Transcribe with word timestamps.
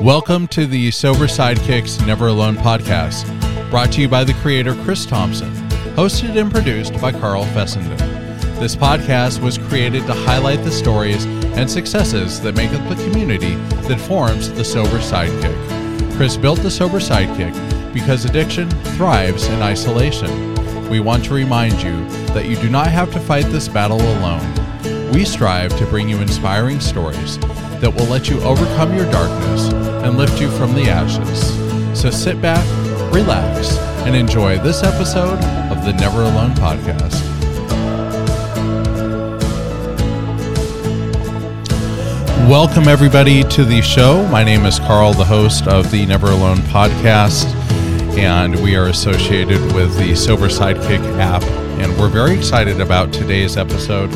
Welcome 0.00 0.48
to 0.48 0.66
the 0.66 0.90
Sober 0.90 1.26
Sidekicks 1.26 2.04
Never 2.06 2.28
Alone 2.28 2.56
podcast, 2.56 3.28
brought 3.70 3.92
to 3.92 4.00
you 4.00 4.08
by 4.08 4.24
the 4.24 4.34
creator 4.34 4.74
Chris 4.82 5.04
Thompson, 5.06 5.52
hosted 5.94 6.40
and 6.40 6.50
produced 6.50 7.00
by 7.00 7.12
Carl 7.12 7.44
Fessenden. 7.46 7.98
This 8.58 8.74
podcast 8.74 9.42
was 9.42 9.58
created 9.58 10.06
to 10.06 10.14
highlight 10.14 10.64
the 10.64 10.70
stories 10.70 11.24
and 11.56 11.70
successes 11.70 12.40
that 12.40 12.56
make 12.56 12.72
up 12.72 12.88
the 12.88 13.02
community 13.04 13.54
that 13.88 14.00
forms 14.00 14.50
the 14.52 14.64
Sober 14.64 14.98
Sidekick. 14.98 16.16
Chris 16.16 16.36
built 16.36 16.60
the 16.60 16.70
Sober 16.70 16.98
Sidekick 16.98 17.54
because 17.92 18.24
addiction 18.24 18.70
thrives 18.96 19.46
in 19.46 19.62
isolation. 19.62 20.88
We 20.88 21.00
want 21.00 21.24
to 21.26 21.34
remind 21.34 21.82
you 21.82 22.08
that 22.28 22.46
you 22.46 22.56
do 22.56 22.70
not 22.70 22.88
have 22.88 23.12
to 23.12 23.20
fight 23.20 23.46
this 23.46 23.68
battle 23.68 24.00
alone. 24.00 25.12
We 25.12 25.24
strive 25.24 25.76
to 25.78 25.86
bring 25.86 26.08
you 26.08 26.18
inspiring 26.18 26.80
stories 26.80 27.38
that 27.80 27.90
will 27.90 28.06
let 28.06 28.28
you 28.28 28.38
overcome 28.42 28.94
your 28.94 29.10
darkness 29.10 29.72
and 30.04 30.18
lift 30.18 30.38
you 30.38 30.50
from 30.50 30.74
the 30.74 30.82
ashes. 30.82 31.98
So 31.98 32.10
sit 32.10 32.40
back, 32.42 32.64
relax, 33.12 33.78
and 34.04 34.14
enjoy 34.14 34.58
this 34.58 34.82
episode 34.82 35.42
of 35.72 35.84
the 35.86 35.92
Never 35.94 36.22
Alone 36.22 36.50
podcast. 36.52 37.18
Welcome, 42.48 42.86
everybody, 42.86 43.44
to 43.44 43.64
the 43.64 43.80
show. 43.80 44.26
My 44.28 44.44
name 44.44 44.66
is 44.66 44.78
Carl, 44.78 45.14
the 45.14 45.24
host 45.24 45.66
of 45.66 45.90
the 45.90 46.04
Never 46.04 46.26
Alone 46.26 46.58
podcast, 46.58 47.46
and 48.18 48.56
we 48.62 48.76
are 48.76 48.88
associated 48.88 49.60
with 49.72 49.96
the 49.96 50.14
Sober 50.14 50.48
Sidekick 50.48 51.00
app. 51.18 51.42
And 51.80 51.98
we're 51.98 52.08
very 52.10 52.36
excited 52.36 52.80
about 52.80 53.10
today's 53.10 53.56
episode. 53.56 54.10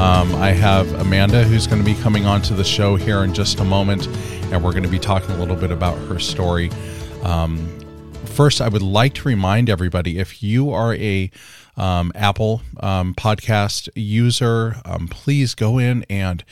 Um, 0.00 0.34
I 0.36 0.52
have 0.52 0.90
Amanda 0.94 1.44
who's 1.44 1.66
going 1.66 1.78
to 1.78 1.84
be 1.84 1.94
coming 2.00 2.24
on 2.24 2.40
to 2.42 2.54
the 2.54 2.64
show 2.64 2.96
here 2.96 3.22
in 3.22 3.34
just 3.34 3.60
a 3.60 3.64
moment, 3.64 4.06
and 4.50 4.64
we're 4.64 4.70
going 4.70 4.82
to 4.82 4.88
be 4.88 4.98
talking 4.98 5.30
a 5.32 5.38
little 5.38 5.56
bit 5.56 5.70
about 5.70 5.98
her 6.08 6.18
story. 6.18 6.70
Um, 7.22 7.78
first, 8.24 8.62
I 8.62 8.68
would 8.68 8.80
like 8.80 9.12
to 9.16 9.28
remind 9.28 9.68
everybody 9.68 10.18
if 10.18 10.42
you 10.42 10.70
are 10.70 10.94
a 10.94 11.30
um, 11.76 12.12
Apple 12.14 12.62
um, 12.80 13.14
podcast 13.14 13.90
user, 13.94 14.76
um, 14.86 15.06
please 15.06 15.54
go 15.54 15.76
in 15.76 16.06
and 16.08 16.44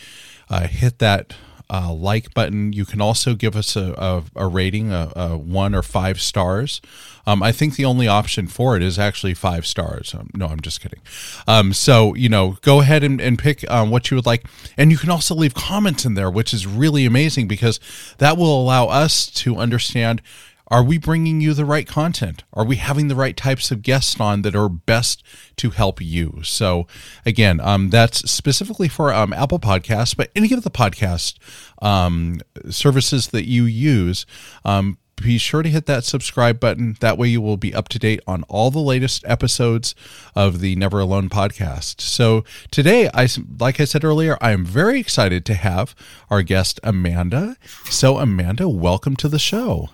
uh, 0.50 0.66
hit 0.66 0.98
that 0.98 1.34
uh, 1.70 1.92
like 1.92 2.32
button. 2.34 2.72
You 2.72 2.84
can 2.84 3.00
also 3.00 3.34
give 3.34 3.56
us 3.56 3.76
a, 3.76 3.94
a, 3.98 4.24
a 4.44 4.46
rating, 4.48 4.90
a, 4.92 5.12
a, 5.14 5.36
one 5.36 5.74
or 5.74 5.82
five 5.82 6.20
stars. 6.20 6.80
Um, 7.26 7.42
I 7.42 7.52
think 7.52 7.76
the 7.76 7.84
only 7.84 8.08
option 8.08 8.46
for 8.46 8.74
it 8.74 8.82
is 8.82 8.98
actually 8.98 9.34
five 9.34 9.66
stars. 9.66 10.14
Um, 10.14 10.30
no, 10.34 10.46
I'm 10.46 10.60
just 10.60 10.80
kidding. 10.80 11.00
Um, 11.46 11.74
so, 11.74 12.14
you 12.14 12.30
know, 12.30 12.56
go 12.62 12.80
ahead 12.80 13.04
and, 13.04 13.20
and 13.20 13.38
pick 13.38 13.70
um, 13.70 13.90
what 13.90 14.10
you 14.10 14.16
would 14.16 14.24
like. 14.24 14.46
And 14.78 14.90
you 14.90 14.96
can 14.96 15.10
also 15.10 15.34
leave 15.34 15.52
comments 15.54 16.06
in 16.06 16.14
there, 16.14 16.30
which 16.30 16.54
is 16.54 16.66
really 16.66 17.04
amazing 17.04 17.46
because 17.46 17.80
that 18.16 18.38
will 18.38 18.62
allow 18.62 18.86
us 18.86 19.26
to 19.26 19.56
understand 19.56 20.22
are 20.68 20.82
we 20.82 20.98
bringing 20.98 21.40
you 21.40 21.54
the 21.54 21.64
right 21.64 21.86
content? 21.86 22.44
Are 22.52 22.64
we 22.64 22.76
having 22.76 23.08
the 23.08 23.16
right 23.16 23.36
types 23.36 23.70
of 23.70 23.82
guests 23.82 24.20
on 24.20 24.42
that 24.42 24.54
are 24.54 24.68
best 24.68 25.22
to 25.56 25.70
help 25.70 26.00
you? 26.00 26.40
So, 26.44 26.86
again, 27.24 27.58
um, 27.60 27.88
that's 27.90 28.30
specifically 28.30 28.88
for 28.88 29.12
um, 29.12 29.32
Apple 29.32 29.58
Podcasts, 29.58 30.14
but 30.14 30.30
any 30.36 30.52
of 30.52 30.62
the 30.64 30.70
podcast 30.70 31.38
um, 31.80 32.40
services 32.68 33.28
that 33.28 33.46
you 33.46 33.64
use, 33.64 34.26
um, 34.64 34.98
be 35.16 35.38
sure 35.38 35.62
to 35.62 35.68
hit 35.68 35.86
that 35.86 36.04
subscribe 36.04 36.60
button. 36.60 36.96
That 37.00 37.18
way, 37.18 37.28
you 37.28 37.40
will 37.40 37.56
be 37.56 37.74
up 37.74 37.88
to 37.88 37.98
date 37.98 38.20
on 38.26 38.44
all 38.44 38.70
the 38.70 38.78
latest 38.78 39.24
episodes 39.26 39.94
of 40.36 40.60
the 40.60 40.76
Never 40.76 41.00
Alone 41.00 41.30
podcast. 41.30 42.02
So, 42.02 42.44
today, 42.70 43.08
I, 43.14 43.26
like 43.58 43.80
I 43.80 43.84
said 43.84 44.04
earlier, 44.04 44.36
I 44.40 44.52
am 44.52 44.66
very 44.66 45.00
excited 45.00 45.46
to 45.46 45.54
have 45.54 45.94
our 46.30 46.42
guest, 46.42 46.78
Amanda. 46.84 47.56
So, 47.84 48.18
Amanda, 48.18 48.68
welcome 48.68 49.16
to 49.16 49.28
the 49.28 49.38
show. 49.38 49.88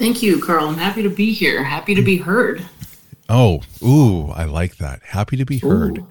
Thank 0.00 0.22
you, 0.22 0.40
Carl. 0.40 0.66
I'm 0.66 0.78
happy 0.78 1.02
to 1.02 1.10
be 1.10 1.34
here. 1.34 1.62
Happy 1.62 1.94
to 1.94 2.00
be 2.00 2.16
heard. 2.16 2.64
Oh, 3.28 3.60
ooh, 3.82 4.30
I 4.30 4.46
like 4.46 4.78
that. 4.78 5.02
Happy 5.02 5.36
to 5.36 5.44
be 5.44 5.58
heard. 5.58 6.02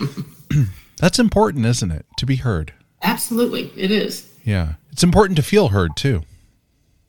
That's 0.96 1.20
important, 1.20 1.64
isn't 1.64 1.92
it? 1.92 2.06
To 2.16 2.26
be 2.26 2.34
heard. 2.34 2.72
Absolutely, 3.04 3.72
it 3.76 3.92
is. 3.92 4.28
Yeah. 4.42 4.74
It's 4.90 5.04
important 5.04 5.36
to 5.36 5.44
feel 5.44 5.68
heard 5.68 5.94
too. 5.94 6.22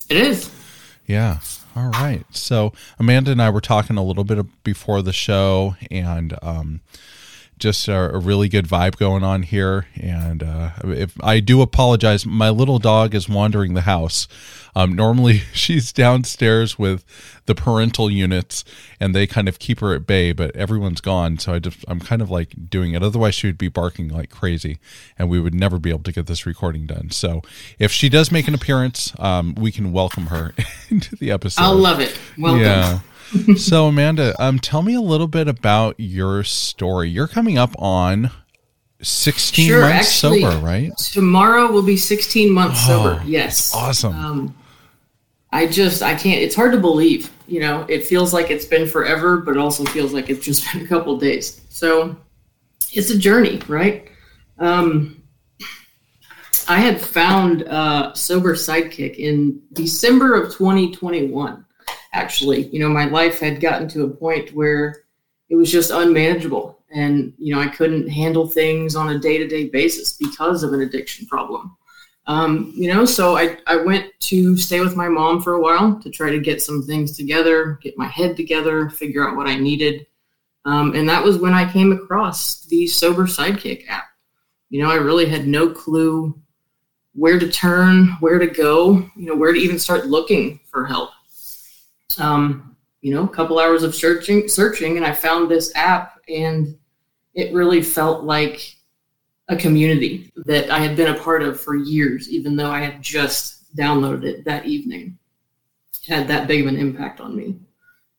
It 0.10 0.18
is. 0.18 0.52
Yeah. 1.08 1.40
All 1.76 1.90
right. 1.90 2.24
So 2.30 2.72
Amanda 3.00 3.32
and 3.32 3.42
I 3.42 3.50
were 3.50 3.60
talking 3.60 3.98
a 3.98 4.04
little 4.04 4.24
bit 4.24 4.46
before 4.64 5.02
the 5.02 5.14
show, 5.14 5.76
and 5.90 6.38
um, 6.44 6.82
just 7.62 7.88
a, 7.88 8.16
a, 8.16 8.18
really 8.18 8.50
good 8.50 8.68
vibe 8.68 8.98
going 8.98 9.24
on 9.24 9.44
here. 9.44 9.86
And 9.96 10.44
uh, 10.44 10.72
if 10.84 11.16
I 11.24 11.40
do 11.40 11.62
apologize, 11.62 12.26
my 12.26 12.50
little 12.50 12.80
dog 12.80 13.14
is 13.16 13.30
wandering 13.30 13.76
the 13.76 13.82
house. 13.82 14.28
Um, 14.76 14.94
normally, 14.94 15.38
she's 15.54 15.94
downstairs 15.94 16.80
with 16.80 17.06
the 17.46 17.54
parental 17.54 18.10
units, 18.10 18.66
and 19.00 19.14
they 19.14 19.28
kind 19.28 19.48
of 19.48 19.60
keep 19.60 19.80
her 19.80 19.94
at 19.94 20.08
bay. 20.08 20.32
But 20.32 20.56
everyone's 20.56 21.02
gone, 21.02 21.38
so 21.38 21.54
I 21.54 21.60
just 21.60 21.86
I'm 21.88 22.00
kind 22.00 22.22
of 22.22 22.30
like 22.30 22.54
doing 22.70 22.94
it. 22.94 23.04
Otherwise, 23.04 23.36
she 23.36 23.48
would 23.48 23.58
be 23.58 23.70
barking 23.70 24.10
like 24.10 24.30
crazy, 24.32 24.80
and 25.18 25.30
we 25.30 25.40
would 25.40 25.54
never 25.54 25.78
be 25.78 25.92
able 25.92 26.04
to 26.04 26.12
get 26.12 26.26
this 26.26 26.46
recording 26.46 26.88
done. 26.88 27.12
So 27.12 27.42
if 27.80 27.92
she 27.92 28.10
does 28.10 28.32
make 28.32 28.48
an 28.48 28.56
appearance, 28.56 29.14
um, 29.20 29.56
we 29.56 29.72
can 29.72 29.94
welcome 29.94 30.28
her 30.28 30.54
into 30.90 31.16
the 31.16 31.32
episode. 31.32 31.62
I'll 31.62 31.76
love 31.76 32.00
it. 32.00 32.18
Welcome. 32.38 32.62
Yeah 32.62 33.00
so 33.58 33.88
Amanda, 33.88 34.36
um, 34.40 34.60
tell 34.60 34.82
me 34.82 34.94
a 34.94 35.02
little 35.02 35.28
bit 35.28 35.48
about 35.48 35.96
your 35.98 36.44
story. 36.44 37.10
You're 37.10 37.28
coming 37.28 37.58
up 37.58 37.74
on 37.80 38.32
16 39.02 39.68
sure, 39.68 39.82
months 39.82 40.08
actually, 40.08 40.42
sober, 40.42 40.66
right? 40.66 40.98
Tomorrow 40.98 41.72
will 41.72 41.84
be 41.84 41.98
16 41.98 42.52
months 42.52 42.82
oh, 42.86 42.88
sober. 42.88 43.24
Yes. 43.26 43.74
Awesome. 43.74 44.14
Um, 44.16 44.56
I 45.52 45.68
just 45.68 46.02
I 46.02 46.16
can't 46.16 46.42
it's 46.42 46.56
hard 46.56 46.72
to 46.72 46.80
believe, 46.80 47.30
you 47.48 47.60
know. 47.60 47.86
It 47.90 48.06
feels 48.06 48.34
like 48.34 48.50
it's 48.50 48.66
been 48.66 48.88
forever, 48.88 49.38
but 49.38 49.52
it 49.52 49.58
also 49.58 49.84
feels 49.86 50.14
like 50.14 50.30
it's 50.30 50.46
just 50.46 50.66
been 50.74 50.84
a 50.84 50.88
couple 50.88 51.18
days. 51.18 51.62
So 51.70 52.16
it's 52.94 53.10
a 53.10 53.18
journey, 53.18 53.62
right? 53.68 54.10
Um 54.60 55.24
I 56.68 56.78
had 56.78 57.02
found 57.02 57.64
uh 57.64 58.14
sober 58.14 58.56
sidekick 58.56 59.16
in 59.16 59.62
December 59.74 60.36
of 60.36 60.54
2021 60.54 61.66
actually. 62.14 62.68
You 62.68 62.80
know, 62.80 62.90
my 62.90 63.06
life 63.06 63.40
had 63.40 63.62
gotten 63.62 63.88
to 63.90 64.06
a 64.06 64.10
point 64.10 64.54
where 64.54 65.04
it 65.50 65.56
was 65.56 65.72
just 65.72 65.92
unmanageable. 65.92 66.80
And, 66.94 67.34
you 67.38 67.54
know, 67.54 67.62
I 67.62 67.68
couldn't 67.68 68.10
handle 68.10 68.48
things 68.48 68.96
on 68.96 69.10
a 69.10 69.20
day 69.20 69.38
to 69.38 69.48
day 69.48 69.70
basis 69.70 70.14
because 70.14 70.64
of 70.64 70.74
an 70.74 70.82
addiction 70.82 71.26
problem. 71.26 71.76
Um, 72.28 72.72
you 72.76 72.94
know, 72.94 73.06
so 73.06 73.36
I, 73.36 73.58
I 73.66 73.78
went 73.78 74.12
to 74.22 74.56
stay 74.56 74.80
with 74.80 74.96
my 74.96 75.08
mom 75.08 75.42
for 75.42 75.54
a 75.54 75.62
while 75.62 76.00
to 76.00 76.10
try 76.10 76.30
to 76.30 76.40
get 76.40 76.62
some 76.62 76.84
things 76.84 77.18
together, 77.18 77.80
get 77.82 77.98
my 77.98 78.06
head 78.06 78.38
together, 78.38 78.90
figure 78.90 79.28
out 79.28 79.36
what 79.36 79.48
I 79.48 79.56
needed. 79.56 80.06
Um, 80.66 80.94
and 80.94 81.10
that 81.10 81.24
was 81.24 81.38
when 81.38 81.54
I 81.54 81.72
came 81.72 81.92
across 81.92 82.66
the 82.66 82.86
Sober 82.86 83.24
Sidekick 83.24 83.88
app. 83.90 84.06
You 84.70 84.84
know, 84.84 84.92
I 84.92 84.96
really 84.96 85.26
had 85.26 85.48
no 85.48 85.70
clue 85.70 86.40
where 87.14 87.40
to 87.40 87.50
turn, 87.50 88.08
where 88.20 88.38
to 88.38 88.48
go, 88.48 88.98
you 89.16 89.26
know, 89.26 89.36
where 89.36 89.52
to 89.52 89.60
even 89.60 89.80
start 89.80 90.06
looking 90.06 90.60
for 90.70 90.86
help 90.86 91.10
um, 92.20 92.76
you 93.02 93.14
know, 93.14 93.24
a 93.24 93.30
couple 93.30 93.60
hours 93.60 93.84
of 93.84 93.96
searching, 93.96 94.48
searching, 94.48 94.98
and 94.98 95.06
I 95.06 95.14
found 95.14 95.50
this 95.50 95.72
app, 95.76 96.20
and 96.30 96.78
it 97.34 97.54
really 97.54 97.82
felt 97.82 98.24
like 98.24 98.76
a 99.48 99.56
community 99.56 100.32
that 100.46 100.70
I 100.70 100.80
had 100.80 100.96
been 100.96 101.14
a 101.14 101.20
part 101.20 101.42
of 101.42 101.60
for 101.60 101.76
years, 101.76 102.30
even 102.30 102.56
though 102.56 102.70
I 102.70 102.82
had 102.82 103.02
just 103.02 103.76
downloaded 103.76 104.24
it 104.24 104.46
that 104.46 104.66
evening. 104.66 105.18
It 106.08 106.14
had 106.14 106.28
that 106.28 106.48
big 106.48 106.62
of 106.62 106.68
an 106.68 106.78
impact 106.78 107.20
on 107.20 107.36
me, 107.36 107.60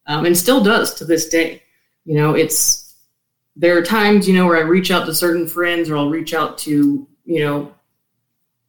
um, 0.06 0.26
and 0.26 0.36
still 0.36 0.62
does 0.62 0.94
to 0.94 1.04
this 1.04 1.28
day. 1.28 1.62
You 2.04 2.16
know, 2.16 2.34
it's 2.34 2.94
there 3.54 3.76
are 3.76 3.82
times 3.82 4.26
you 4.26 4.34
know 4.34 4.46
where 4.46 4.58
I 4.58 4.68
reach 4.68 4.90
out 4.90 5.06
to 5.06 5.14
certain 5.14 5.46
friends, 5.46 5.90
or 5.90 5.96
I'll 5.96 6.10
reach 6.10 6.34
out 6.34 6.58
to 6.58 7.06
you 7.24 7.40
know 7.40 7.72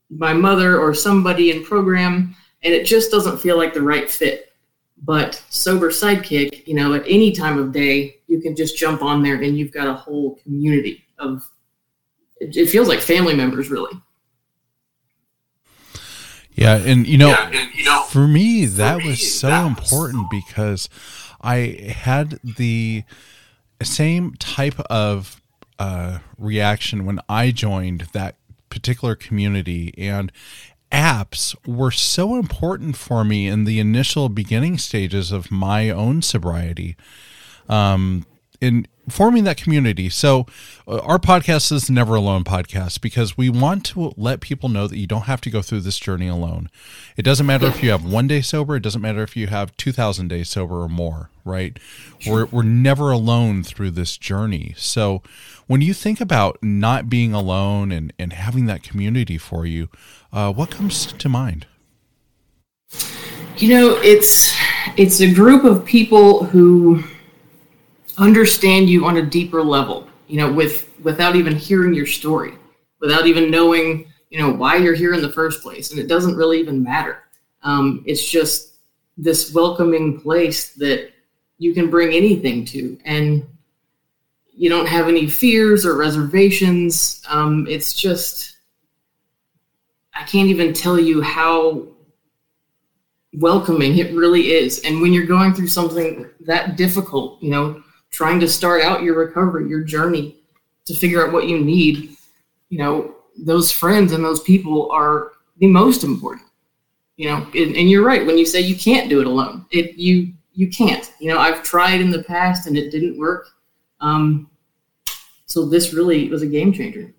my 0.09 0.33
mother 0.33 0.79
or 0.79 0.93
somebody 0.93 1.49
in 1.49 1.63
program, 1.63 2.35
and 2.61 2.73
it 2.73 2.85
just 2.85 3.09
doesn't 3.09 3.39
feel 3.39 3.57
like 3.57 3.73
the 3.73 3.81
right 3.81 4.09
fit 4.09 4.42
but 5.03 5.43
sober 5.49 5.89
sidekick, 5.89 6.65
you 6.65 6.73
know, 6.73 6.93
at 6.93 7.03
any 7.05 7.31
time 7.31 7.57
of 7.57 7.71
day, 7.71 8.17
you 8.27 8.41
can 8.41 8.55
just 8.55 8.77
jump 8.77 9.01
on 9.01 9.21
there 9.21 9.41
and 9.41 9.57
you've 9.57 9.71
got 9.71 9.87
a 9.87 9.93
whole 9.93 10.35
community 10.43 11.03
of. 11.19 11.47
It, 12.39 12.55
it 12.57 12.69
feels 12.69 12.87
like 12.87 12.99
family 12.99 13.35
members, 13.35 13.69
really. 13.69 13.93
Yeah, 16.55 16.77
and 16.77 17.05
you 17.07 17.17
know, 17.17 17.29
yeah, 17.29 17.49
and, 17.51 17.73
you 17.73 17.83
know 17.83 18.03
for 18.03 18.27
me 18.27 18.65
that 18.65 18.95
for 18.95 19.03
me, 19.03 19.09
was 19.09 19.39
so 19.39 19.47
that 19.47 19.65
important 19.65 20.31
was 20.31 20.43
so... 20.47 20.51
because 20.51 20.89
I 21.41 21.93
had 21.95 22.39
the 22.43 23.03
same 23.81 24.35
type 24.35 24.79
of 24.81 25.41
uh, 25.79 26.19
reaction 26.37 27.05
when 27.05 27.19
I 27.27 27.51
joined 27.51 28.01
that 28.13 28.37
particular 28.69 29.15
community, 29.15 29.93
and 29.97 30.31
apps 30.93 31.55
were 31.67 31.91
so 31.91 32.35
important 32.35 32.95
for 32.95 33.25
me 33.25 33.47
in 33.47 33.65
the 33.65 33.79
initial 33.79 34.29
beginning 34.29 34.77
stages 34.77 35.31
of 35.31 35.51
my 35.51 35.89
own 35.89 36.21
sobriety. 36.21 36.95
Um, 37.67 38.25
and 38.61 38.87
forming 39.09 39.43
that 39.43 39.57
community. 39.57 40.09
So, 40.09 40.45
uh, 40.87 40.99
our 40.99 41.19
podcast 41.19 41.71
is 41.71 41.89
Never 41.89 42.15
Alone 42.15 42.43
podcast 42.43 43.01
because 43.01 43.37
we 43.37 43.49
want 43.49 43.85
to 43.87 44.13
let 44.17 44.39
people 44.39 44.69
know 44.69 44.87
that 44.87 44.97
you 44.97 45.07
don't 45.07 45.23
have 45.23 45.41
to 45.41 45.49
go 45.49 45.61
through 45.61 45.81
this 45.81 45.99
journey 45.99 46.27
alone. 46.27 46.69
It 47.17 47.23
doesn't 47.23 47.45
matter 47.45 47.67
if 47.67 47.83
you 47.83 47.91
have 47.91 48.05
one 48.05 48.27
day 48.27 48.41
sober, 48.41 48.75
it 48.75 48.83
doesn't 48.83 49.01
matter 49.01 49.23
if 49.23 49.35
you 49.35 49.47
have 49.47 49.75
2,000 49.77 50.27
days 50.27 50.49
sober 50.49 50.81
or 50.81 50.89
more, 50.89 51.29
right? 51.43 51.77
We're, 52.27 52.45
we're 52.45 52.63
never 52.63 53.11
alone 53.11 53.63
through 53.63 53.91
this 53.91 54.17
journey. 54.17 54.73
So, 54.77 55.21
when 55.67 55.81
you 55.81 55.93
think 55.93 56.19
about 56.19 56.57
not 56.61 57.09
being 57.09 57.33
alone 57.33 57.91
and, 57.91 58.13
and 58.19 58.33
having 58.33 58.65
that 58.65 58.83
community 58.83 59.37
for 59.37 59.65
you, 59.65 59.89
uh, 60.31 60.51
what 60.51 60.71
comes 60.71 61.11
to 61.13 61.29
mind? 61.29 61.67
You 63.57 63.69
know, 63.69 63.97
it's 64.03 64.53
it's 64.97 65.21
a 65.21 65.31
group 65.31 65.63
of 65.63 65.85
people 65.85 66.43
who 66.43 67.03
understand 68.17 68.89
you 68.89 69.05
on 69.05 69.17
a 69.17 69.25
deeper 69.25 69.63
level, 69.63 70.07
you 70.27 70.37
know, 70.37 70.51
with 70.51 70.89
without 71.01 71.35
even 71.35 71.55
hearing 71.55 71.93
your 71.93 72.05
story, 72.05 72.53
without 72.99 73.27
even 73.27 73.51
knowing, 73.51 74.07
you 74.29 74.39
know, 74.39 74.51
why 74.51 74.77
you're 74.77 74.95
here 74.95 75.13
in 75.13 75.21
the 75.21 75.31
first 75.31 75.61
place. 75.61 75.91
And 75.91 75.99
it 75.99 76.07
doesn't 76.07 76.35
really 76.35 76.59
even 76.59 76.81
matter. 76.81 77.23
Um, 77.61 78.03
it's 78.05 78.27
just 78.27 78.75
this 79.17 79.53
welcoming 79.53 80.19
place 80.19 80.73
that 80.75 81.11
you 81.57 81.73
can 81.73 81.89
bring 81.89 82.13
anything 82.13 82.65
to. 82.65 82.97
And 83.05 83.45
you 84.55 84.69
don't 84.69 84.87
have 84.87 85.07
any 85.07 85.27
fears 85.27 85.85
or 85.85 85.97
reservations. 85.97 87.21
Um, 87.27 87.65
it's 87.67 87.93
just, 87.93 88.57
I 90.13 90.23
can't 90.23 90.49
even 90.49 90.73
tell 90.73 90.99
you 90.99 91.21
how 91.21 91.87
welcoming 93.33 93.97
it 93.97 94.13
really 94.13 94.51
is. 94.51 94.79
And 94.81 95.01
when 95.01 95.11
you're 95.11 95.25
going 95.25 95.53
through 95.53 95.67
something 95.67 96.29
that 96.41 96.77
difficult, 96.77 97.41
you 97.41 97.49
know, 97.49 97.82
trying 98.13 98.39
to 98.39 98.47
start 98.47 98.83
out 98.83 99.01
your 99.01 99.17
recovery, 99.17 99.67
your 99.67 99.81
journey 99.81 100.37
to 100.85 100.93
figure 100.93 101.25
out 101.25 101.33
what 101.33 101.47
you 101.47 101.59
need, 101.59 102.15
you 102.69 102.77
know, 102.77 103.15
those 103.37 103.71
friends 103.71 104.13
and 104.13 104.23
those 104.23 104.39
people 104.41 104.89
are 104.91 105.31
the 105.57 105.67
most 105.67 106.03
important. 106.03 106.47
You 107.17 107.29
know, 107.29 107.47
and, 107.53 107.75
and 107.75 107.89
you're 107.89 108.05
right 108.05 108.25
when 108.25 108.37
you 108.37 108.45
say 108.45 108.61
you 108.61 108.75
can't 108.75 109.09
do 109.09 109.19
it 109.19 109.27
alone. 109.27 109.65
It 109.71 109.95
you 109.95 110.33
you 110.53 110.67
can't. 110.69 111.11
You 111.19 111.29
know, 111.29 111.39
I've 111.39 111.63
tried 111.63 112.01
in 112.01 112.11
the 112.11 112.23
past 112.23 112.67
and 112.67 112.77
it 112.77 112.91
didn't 112.91 113.17
work. 113.17 113.49
Um, 113.99 114.49
so 115.45 115.65
this 115.65 115.93
really 115.93 116.29
was 116.29 116.41
a 116.41 116.47
game 116.47 116.73
changer. 116.73 117.13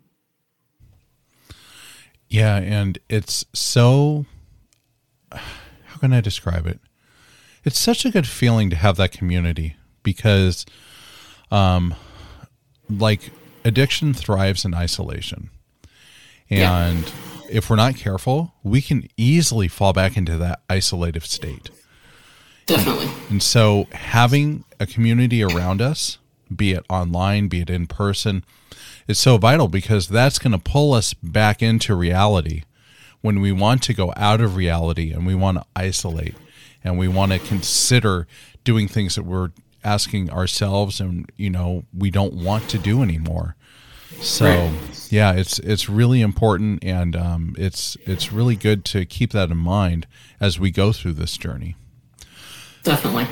Yeah, 2.29 2.57
and 2.57 2.99
it's 3.09 3.45
so 3.53 4.27
how 5.33 5.99
can 5.99 6.13
I 6.13 6.21
describe 6.21 6.67
it? 6.67 6.81
It's 7.65 7.79
such 7.79 8.05
a 8.05 8.11
good 8.11 8.27
feeling 8.27 8.71
to 8.71 8.77
have 8.77 8.97
that 8.97 9.13
community 9.13 9.77
because 10.05 10.65
um 11.51 11.95
like 12.89 13.31
addiction 13.65 14.15
thrives 14.15 14.65
in 14.65 14.75
isolation. 14.75 15.51
And 16.51 17.05
yeah. 17.05 17.49
if 17.51 17.71
we're 17.71 17.77
not 17.77 17.97
careful, 17.97 18.55
we 18.63 18.83
can 18.83 19.09
easily 19.17 19.69
fall 19.69 19.93
back 19.93 20.17
into 20.17 20.37
that 20.39 20.61
isolative 20.69 21.25
state. 21.25 21.71
Definitely. 22.67 23.09
And 23.31 23.43
so 23.43 23.87
having 23.93 24.65
a 24.79 24.87
community 24.87 25.43
around 25.43 25.81
us, 25.81 26.19
be 26.55 26.73
it 26.73 26.85
online, 26.89 27.49
be 27.49 27.63
it 27.63 27.71
in 27.71 27.87
person, 27.87 28.45
is 29.09 29.19
so 29.19 29.37
vital 29.39 29.69
because 29.69 30.09
that's 30.09 30.39
going 30.39 30.53
to 30.53 30.59
pull 30.59 30.93
us 30.93 31.15
back 31.15 31.63
into 31.63 31.95
reality 31.95 32.63
when 33.21 33.41
we 33.41 33.53
want 33.53 33.83
to 33.83 33.95
go 33.95 34.13
out 34.17 34.41
of 34.41 34.57
reality 34.57 35.13
and 35.13 35.27
we 35.27 35.35
want 35.35 35.59
to 35.59 35.65
isolate 35.75 36.35
and 36.83 36.99
we 36.99 37.09
want 37.09 37.33
to 37.33 37.39
consider 37.39 38.27
doing 38.65 38.89
things 38.89 39.15
that 39.15 39.25
we're 39.25 39.51
asking 39.85 40.31
ourselves 40.31 41.01
and 41.01 41.31
you 41.37 41.51
know 41.51 41.85
we 41.97 42.11
don't 42.11 42.35
want 42.35 42.69
to 42.71 42.79
do 42.79 43.03
anymore. 43.03 43.57
So 44.21 44.47
right. 44.47 45.09
yeah 45.11 45.33
it's 45.33 45.59
it's 45.61 45.89
really 45.89 46.21
important 46.21 46.83
and 46.83 47.15
um, 47.15 47.55
it's 47.59 47.97
it's 48.03 48.33
really 48.33 48.57
good 48.57 48.85
to 48.87 49.05
keep 49.05 49.33
that 49.33 49.51
in 49.51 49.59
mind 49.59 50.07
as 50.41 50.59
we 50.59 50.71
go 50.71 50.93
through 50.93 51.15
this 51.15 51.37
journey. 51.37 51.77
Definitely. 52.83 53.27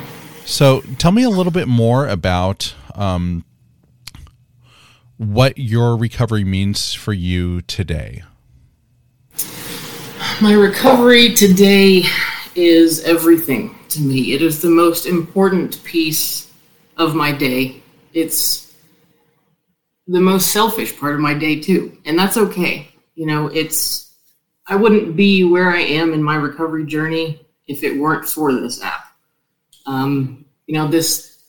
So 0.45 0.81
tell 0.99 1.13
me 1.13 1.23
a 1.23 1.31
little 1.31 1.53
bit 1.53 1.69
more 1.69 2.09
about 2.09 2.75
um, 2.95 3.45
what 5.17 5.57
your 5.57 5.97
recovery 5.97 6.45
means 6.45 6.95
for 6.95 7.13
you 7.13 7.63
today. 7.63 8.23
My 10.41 10.53
recovery 10.53 11.35
today 11.35 12.05
is 12.55 13.01
everything 13.05 13.75
to 13.95 14.01
me. 14.01 14.33
It 14.33 14.43
is 14.43 14.61
the 14.61 14.71
most 14.71 15.07
important 15.07 15.83
piece 15.85 16.53
of 16.97 17.15
my 17.15 17.33
day. 17.33 17.83
It's 18.13 18.75
the 20.07 20.21
most 20.21 20.53
selfish 20.53 20.99
part 20.99 21.15
of 21.15 21.21
my 21.21 21.35
day 21.35 21.61
too, 21.61 21.99
and 22.05 22.19
that's 22.19 22.37
okay. 22.37 22.89
You 23.15 23.27
know, 23.27 23.49
it's 23.49 24.15
I 24.67 24.77
wouldn't 24.77 25.17
be 25.17 25.45
where 25.45 25.71
I 25.71 25.81
am 25.81 26.13
in 26.13 26.23
my 26.23 26.37
recovery 26.37 26.87
journey 26.87 27.47
if 27.67 27.83
it 27.83 27.99
weren't 27.99 28.29
for 28.29 28.53
this 28.53 28.83
app. 28.83 29.07
Um, 29.87 30.45
you 30.67 30.75
know, 30.75 30.89
this 30.89 31.45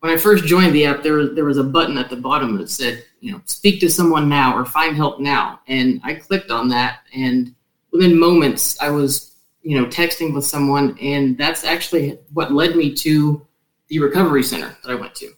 when 0.00 0.12
I 0.12 0.16
first 0.16 0.44
joined 0.44 0.74
the 0.74 0.86
app, 0.86 1.02
there 1.02 1.26
there 1.26 1.44
was 1.44 1.58
a 1.58 1.64
button 1.64 1.98
at 1.98 2.10
the 2.10 2.16
bottom 2.16 2.56
that 2.58 2.70
said, 2.70 3.04
you 3.20 3.32
know, 3.32 3.40
speak 3.44 3.80
to 3.80 3.90
someone 3.90 4.28
now 4.28 4.56
or 4.56 4.64
find 4.64 4.96
help 4.96 5.20
now, 5.20 5.60
and 5.68 6.00
I 6.04 6.14
clicked 6.14 6.50
on 6.50 6.68
that 6.68 7.00
and 7.14 7.54
within 7.96 8.18
moments, 8.18 8.80
I 8.80 8.90
was, 8.90 9.35
you 9.66 9.76
know, 9.76 9.86
texting 9.86 10.32
with 10.32 10.46
someone, 10.46 10.96
and 11.00 11.36
that's 11.36 11.64
actually 11.64 12.16
what 12.32 12.52
led 12.52 12.76
me 12.76 12.94
to 12.94 13.44
the 13.88 13.98
recovery 13.98 14.44
center 14.44 14.76
that 14.84 14.92
I 14.92 14.94
went 14.94 15.16
to 15.16 15.32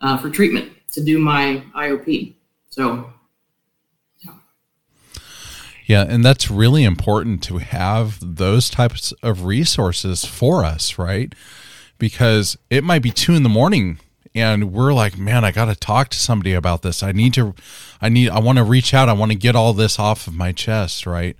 uh, 0.00 0.16
for 0.16 0.30
treatment 0.30 0.72
to 0.92 1.04
do 1.04 1.18
my 1.18 1.62
IOP. 1.76 2.34
So, 2.70 3.12
yeah. 4.24 4.32
Yeah, 5.84 6.06
and 6.08 6.24
that's 6.24 6.50
really 6.50 6.82
important 6.82 7.42
to 7.42 7.58
have 7.58 8.18
those 8.22 8.70
types 8.70 9.12
of 9.22 9.44
resources 9.44 10.24
for 10.24 10.64
us, 10.64 10.96
right? 10.96 11.34
Because 11.98 12.56
it 12.70 12.84
might 12.84 13.02
be 13.02 13.10
two 13.10 13.34
in 13.34 13.42
the 13.42 13.50
morning 13.50 13.98
and 14.34 14.72
we're 14.72 14.94
like, 14.94 15.18
man, 15.18 15.44
I 15.44 15.50
got 15.50 15.66
to 15.66 15.74
talk 15.74 16.08
to 16.10 16.18
somebody 16.18 16.54
about 16.54 16.80
this. 16.80 17.02
I 17.02 17.12
need 17.12 17.34
to, 17.34 17.54
I 18.00 18.08
need, 18.08 18.30
I 18.30 18.38
want 18.38 18.56
to 18.56 18.64
reach 18.64 18.94
out. 18.94 19.10
I 19.10 19.12
want 19.12 19.32
to 19.32 19.36
get 19.36 19.56
all 19.56 19.74
this 19.74 19.98
off 19.98 20.26
of 20.26 20.34
my 20.34 20.52
chest, 20.52 21.04
right? 21.06 21.36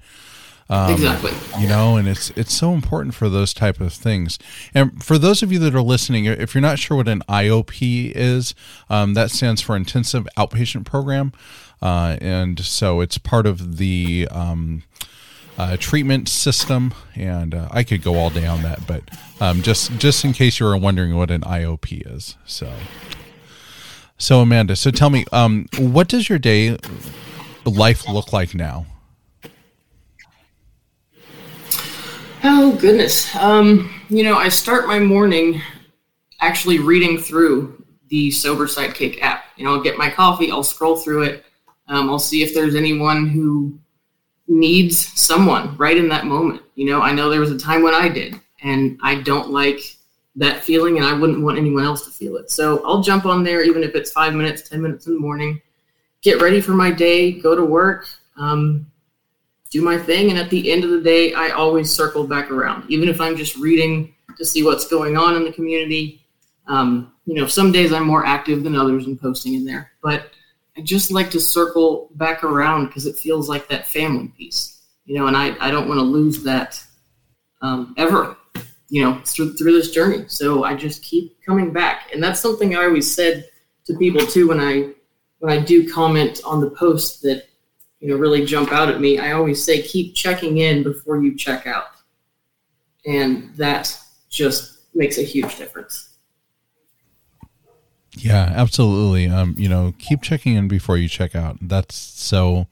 Um, 0.71 0.93
exactly. 0.93 1.33
You 1.61 1.67
know, 1.67 1.97
and 1.97 2.07
it's 2.07 2.31
it's 2.31 2.53
so 2.53 2.73
important 2.73 3.15
for 3.15 3.29
those 3.29 3.55
type 3.55 3.81
of 3.81 3.93
things. 3.93 4.39
And 4.75 5.03
for 5.03 5.17
those 5.17 5.43
of 5.43 5.51
you 5.51 5.59
that 5.61 5.75
are 5.75 5.83
listening, 5.83 6.27
if 6.27 6.55
you're 6.55 6.63
not 6.63 6.79
sure 6.79 6.97
what 6.97 7.09
an 7.09 7.23
IOP 7.29 8.13
is, 8.15 8.55
um, 8.91 9.15
that 9.15 9.31
stands 9.31 9.63
for 9.63 9.77
Intensive 9.77 10.29
Outpatient 10.37 10.85
Program, 10.85 11.33
uh, 11.81 12.19
and 12.21 12.61
so 12.61 13.01
it's 13.01 13.17
part 13.17 13.47
of 13.47 13.79
the 13.79 14.29
um, 14.31 14.83
uh, 15.57 15.79
treatment 15.79 16.29
system. 16.29 16.93
And 17.15 17.55
uh, 17.55 17.69
I 17.71 17.83
could 17.83 18.03
go 18.03 18.17
all 18.17 18.29
day 18.29 18.47
on 18.47 18.63
that, 18.63 18.87
but 18.87 19.05
um, 19.41 19.63
just 19.63 19.93
just 19.99 20.23
in 20.23 20.35
case 20.35 20.61
you 20.61 20.67
were 20.67 20.77
wondering 20.77 21.17
what 21.17 21.31
an 21.31 21.43
IOP 21.43 22.15
is, 22.15 22.37
so. 22.45 22.73
So 24.21 24.41
Amanda, 24.41 24.75
so 24.75 24.91
tell 24.91 25.11
me, 25.11 25.25
um, 25.31 25.67
what 25.79 26.09
does 26.09 26.29
your 26.29 26.41
day 26.41 26.77
life 27.65 28.09
look 28.09 28.33
like 28.33 28.53
now? 28.53 28.85
Oh 32.45 32.77
goodness. 32.81 33.35
Um, 33.35 33.91
you 34.09 34.23
know, 34.23 34.37
I 34.37 34.49
start 34.49 34.87
my 34.87 35.01
morning 35.01 35.61
actually 36.41 36.79
reading 36.79 37.19
through 37.19 37.85
the 38.11 38.31
Sober 38.31 38.67
Sidekick 38.67 39.21
app. 39.23 39.45
You 39.57 39.65
know, 39.65 39.75
I'll 39.75 39.83
get 39.83 39.99
my 39.99 40.09
coffee, 40.09 40.51
I'll 40.51 40.63
scroll 40.63 40.97
through 40.97 41.25
it, 41.25 41.45
um, 41.89 42.09
I'll 42.09 42.19
see 42.21 42.45
if 42.45 42.55
there's 42.55 42.77
anyone 42.77 43.29
who 43.29 43.77
needs 44.47 44.99
someone 45.21 45.77
right 45.79 45.97
in 45.97 46.09
that 46.11 46.27
moment. 46.27 46.63
You 46.77 46.87
know, 46.87 47.03
I 47.03 47.13
know 47.13 47.29
there 47.29 47.41
was 47.41 47.51
a 47.51 47.59
time 47.59 47.83
when 47.83 47.95
I 47.95 48.09
did, 48.09 48.39
and 48.63 48.99
I 49.03 49.17
don't 49.17 49.51
like 49.51 49.81
that 50.37 50.63
feeling, 50.63 50.97
and 50.97 51.07
I 51.07 51.15
wouldn't 51.15 51.43
want 51.43 51.59
anyone 51.59 51.85
else 51.85 52.05
to 52.05 52.11
feel 52.13 52.37
it. 52.37 52.51
So 52.51 52.87
I'll 52.87 53.03
jump 53.03 53.27
on 53.27 53.43
there, 53.43 53.65
even 53.65 53.83
if 53.83 53.97
it's 53.97 54.13
five 54.13 54.33
minutes, 54.33 54.69
10 54.69 54.81
minutes 54.81 55.09
in 55.09 55.15
the 55.15 55.21
morning, 55.21 55.61
get 56.23 56.41
ready 56.41 56.61
for 56.61 56.73
my 56.73 56.93
day, 56.93 57.33
go 57.33 57.57
to 57.57 57.65
work. 57.65 58.09
Um, 58.37 58.87
do 59.71 59.83
my 59.83 59.99
thing. 59.99 60.31
And 60.31 60.39
at 60.39 60.51
the 60.51 60.71
end 60.71 60.85
of 60.85 60.91
the 60.91 61.01
day, 61.01 61.35
I 61.35 61.51
always 61.51 61.93
circle 61.95 62.27
back 62.27 62.51
around, 62.51 62.91
even 62.91 63.09
if 63.09 63.21
I'm 63.21 63.37
just 63.37 63.57
reading 63.57 64.15
to 64.37 64.45
see 64.45 64.63
what's 64.63 64.89
going 64.89 65.17
on 65.17 65.37
in 65.37 65.45
the 65.45 65.53
community. 65.53 66.25
Um, 66.67 67.13
you 67.27 67.35
know, 67.35 67.47
some 67.47 67.73
days 67.73 67.93
I'm 67.93 68.07
more 68.07 68.25
active 68.25 68.63
than 68.63 68.75
others 68.75 69.07
in 69.07 69.19
posting 69.19 69.55
in 69.55 69.65
there, 69.65 69.93
but 70.03 70.31
I 70.77 70.81
just 70.83 71.11
like 71.11 71.31
to 71.31 71.41
circle 71.41 72.11
back 72.15 72.45
around 72.45 72.87
because 72.87 73.07
it 73.07 73.17
feels 73.17 73.49
like 73.49 73.69
that 73.69 73.87
family 73.87 74.29
piece, 74.37 74.83
you 75.07 75.19
know, 75.19 75.27
and 75.27 75.37
I, 75.37 75.57
I 75.61 75.71
don't 75.71 75.89
want 75.89 75.99
to 75.99 76.05
lose 76.05 76.43
that 76.45 76.83
um, 77.63 77.95
ever, 77.99 78.37
you 78.89 79.03
know, 79.03 79.21
through, 79.25 79.55
through 79.55 79.73
this 79.73 79.91
journey. 79.91 80.25
So 80.29 80.65
I 80.65 80.75
just 80.75 81.03
keep 81.03 81.37
coming 81.45 81.73
back. 81.73 82.11
And 82.13 82.23
that's 82.23 82.41
something 82.41 82.77
I 82.77 82.85
always 82.85 83.13
said 83.13 83.49
to 83.87 83.97
people 83.97 84.25
too 84.25 84.49
when 84.49 84.61
I 84.61 84.93
when 85.41 85.53
I 85.53 85.61
do 85.61 85.91
comment 85.91 86.41
on 86.45 86.61
the 86.61 86.71
post 86.71 87.23
that 87.23 87.48
you 88.01 88.09
know 88.09 88.17
really 88.17 88.45
jump 88.45 88.73
out 88.73 88.89
at 88.89 89.01
me, 89.01 89.19
I 89.19 89.33
always 89.33 89.65
say 89.65 89.83
keep 89.83 90.15
checking 90.15 90.59
in 90.59 90.83
before 90.83 91.23
you 91.23 91.37
check 91.37 91.67
out, 91.67 91.87
and 93.07 93.55
that 93.57 93.99
just 94.29 94.79
makes 94.95 95.19
a 95.19 95.23
huge 95.23 95.57
difference. 95.57 96.09
Yeah, 98.17 98.53
absolutely. 98.55 99.29
Um, 99.29 99.55
you 99.57 99.69
know, 99.69 99.95
keep 99.99 100.23
checking 100.23 100.55
in 100.55 100.69
before 100.69 100.97
you 100.97 101.09
check 101.09 101.35
out. 101.35 101.57
That's 101.61 101.95
so. 101.95 102.67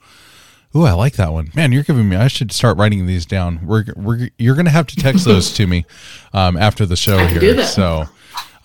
Ooh, 0.75 0.85
I 0.85 0.93
like 0.93 1.15
that 1.15 1.33
one, 1.33 1.51
man. 1.55 1.73
You're 1.73 1.85
giving 1.85 2.09
me. 2.09 2.17
I 2.17 2.29
should 2.29 2.53
start 2.53 2.77
writing 2.77 3.07
these 3.07 3.25
down. 3.25 3.65
We're 3.65 3.85
we're 3.97 4.29
you're 4.39 4.57
gonna 4.57 4.71
have 4.71 4.87
to 4.89 4.97
text 4.97 5.25
those 5.25 5.53
to 5.55 5.67
me 5.67 5.87
um, 6.35 6.57
after 6.57 6.85
the 6.85 6.97
show 6.97 7.17
I 7.17 7.27
can 7.29 7.35
do 7.35 7.41
here. 7.41 7.55
that. 7.55 7.69
So, 7.69 8.05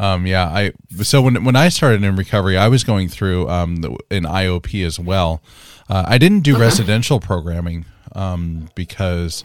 um, 0.01 0.25
yeah, 0.25 0.47
I 0.47 0.71
so 1.03 1.21
when 1.21 1.43
when 1.43 1.55
I 1.55 1.69
started 1.69 2.03
in 2.03 2.15
recovery, 2.15 2.57
I 2.57 2.69
was 2.69 2.83
going 2.83 3.07
through 3.07 3.47
um, 3.49 3.77
the, 3.77 3.91
an 4.09 4.23
IOP 4.23 4.83
as 4.83 4.99
well. 4.99 5.43
Uh, 5.87 6.05
I 6.07 6.17
didn't 6.17 6.39
do 6.39 6.57
residential 6.57 7.19
programming 7.19 7.85
um, 8.13 8.69
because 8.73 9.43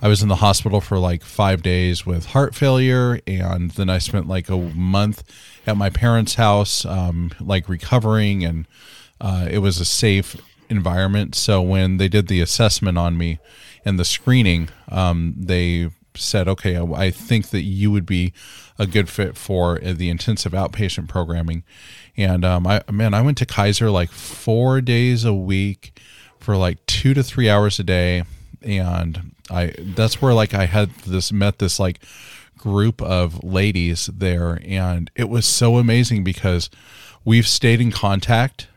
I 0.00 0.08
was 0.08 0.22
in 0.22 0.28
the 0.28 0.36
hospital 0.36 0.80
for 0.80 0.98
like 0.98 1.22
five 1.22 1.62
days 1.62 2.06
with 2.06 2.24
heart 2.24 2.54
failure, 2.54 3.20
and 3.26 3.70
then 3.72 3.90
I 3.90 3.98
spent 3.98 4.26
like 4.26 4.48
a 4.48 4.56
month 4.56 5.24
at 5.66 5.76
my 5.76 5.90
parents' 5.90 6.36
house, 6.36 6.86
um, 6.86 7.30
like 7.38 7.68
recovering, 7.68 8.44
and 8.44 8.66
uh, 9.20 9.46
it 9.50 9.58
was 9.58 9.78
a 9.78 9.84
safe 9.84 10.36
environment. 10.70 11.34
So 11.34 11.60
when 11.60 11.98
they 11.98 12.08
did 12.08 12.28
the 12.28 12.40
assessment 12.40 12.96
on 12.96 13.18
me 13.18 13.40
and 13.84 13.98
the 13.98 14.06
screening, 14.06 14.70
um, 14.88 15.34
they 15.36 15.90
said, 16.14 16.48
"Okay, 16.48 16.76
I, 16.76 16.84
I 16.84 17.10
think 17.10 17.50
that 17.50 17.62
you 17.62 17.90
would 17.90 18.06
be 18.06 18.32
a 18.78 18.86
good 18.86 19.08
fit 19.08 19.36
for 19.36 19.82
uh, 19.84 19.92
the 19.92 20.08
intensive 20.08 20.52
outpatient 20.52 21.08
programming." 21.08 21.64
And 22.16 22.44
um, 22.44 22.66
I 22.66 22.82
man, 22.90 23.14
I 23.14 23.22
went 23.22 23.38
to 23.38 23.46
Kaiser 23.46 23.90
like 23.90 24.10
four 24.10 24.80
days 24.80 25.24
a 25.24 25.34
week 25.34 25.98
for 26.38 26.56
like 26.56 26.84
two 26.86 27.14
to 27.14 27.22
three 27.22 27.48
hours 27.48 27.78
a 27.78 27.84
day, 27.84 28.24
and 28.62 29.34
I 29.50 29.74
that's 29.78 30.20
where 30.22 30.34
like 30.34 30.54
I 30.54 30.66
had 30.66 30.90
this 31.06 31.32
met 31.32 31.58
this 31.58 31.78
like 31.78 32.00
group 32.56 33.00
of 33.02 33.42
ladies 33.44 34.06
there, 34.06 34.60
and 34.64 35.10
it 35.14 35.28
was 35.28 35.46
so 35.46 35.76
amazing 35.76 36.24
because 36.24 36.70
we've 37.24 37.46
stayed 37.46 37.80
in 37.80 37.92
contact 37.92 38.68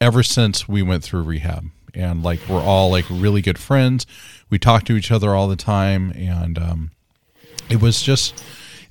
ever 0.00 0.22
since 0.22 0.68
we 0.68 0.82
went 0.82 1.04
through 1.04 1.22
rehab. 1.22 1.66
And 1.94 2.22
like 2.22 2.40
we're 2.48 2.62
all 2.62 2.90
like 2.90 3.04
really 3.10 3.42
good 3.42 3.58
friends. 3.58 4.06
We 4.48 4.58
talk 4.58 4.84
to 4.84 4.96
each 4.96 5.10
other 5.10 5.34
all 5.34 5.48
the 5.48 5.56
time. 5.56 6.12
And 6.12 6.58
um, 6.58 6.90
it 7.68 7.80
was 7.80 8.02
just 8.02 8.42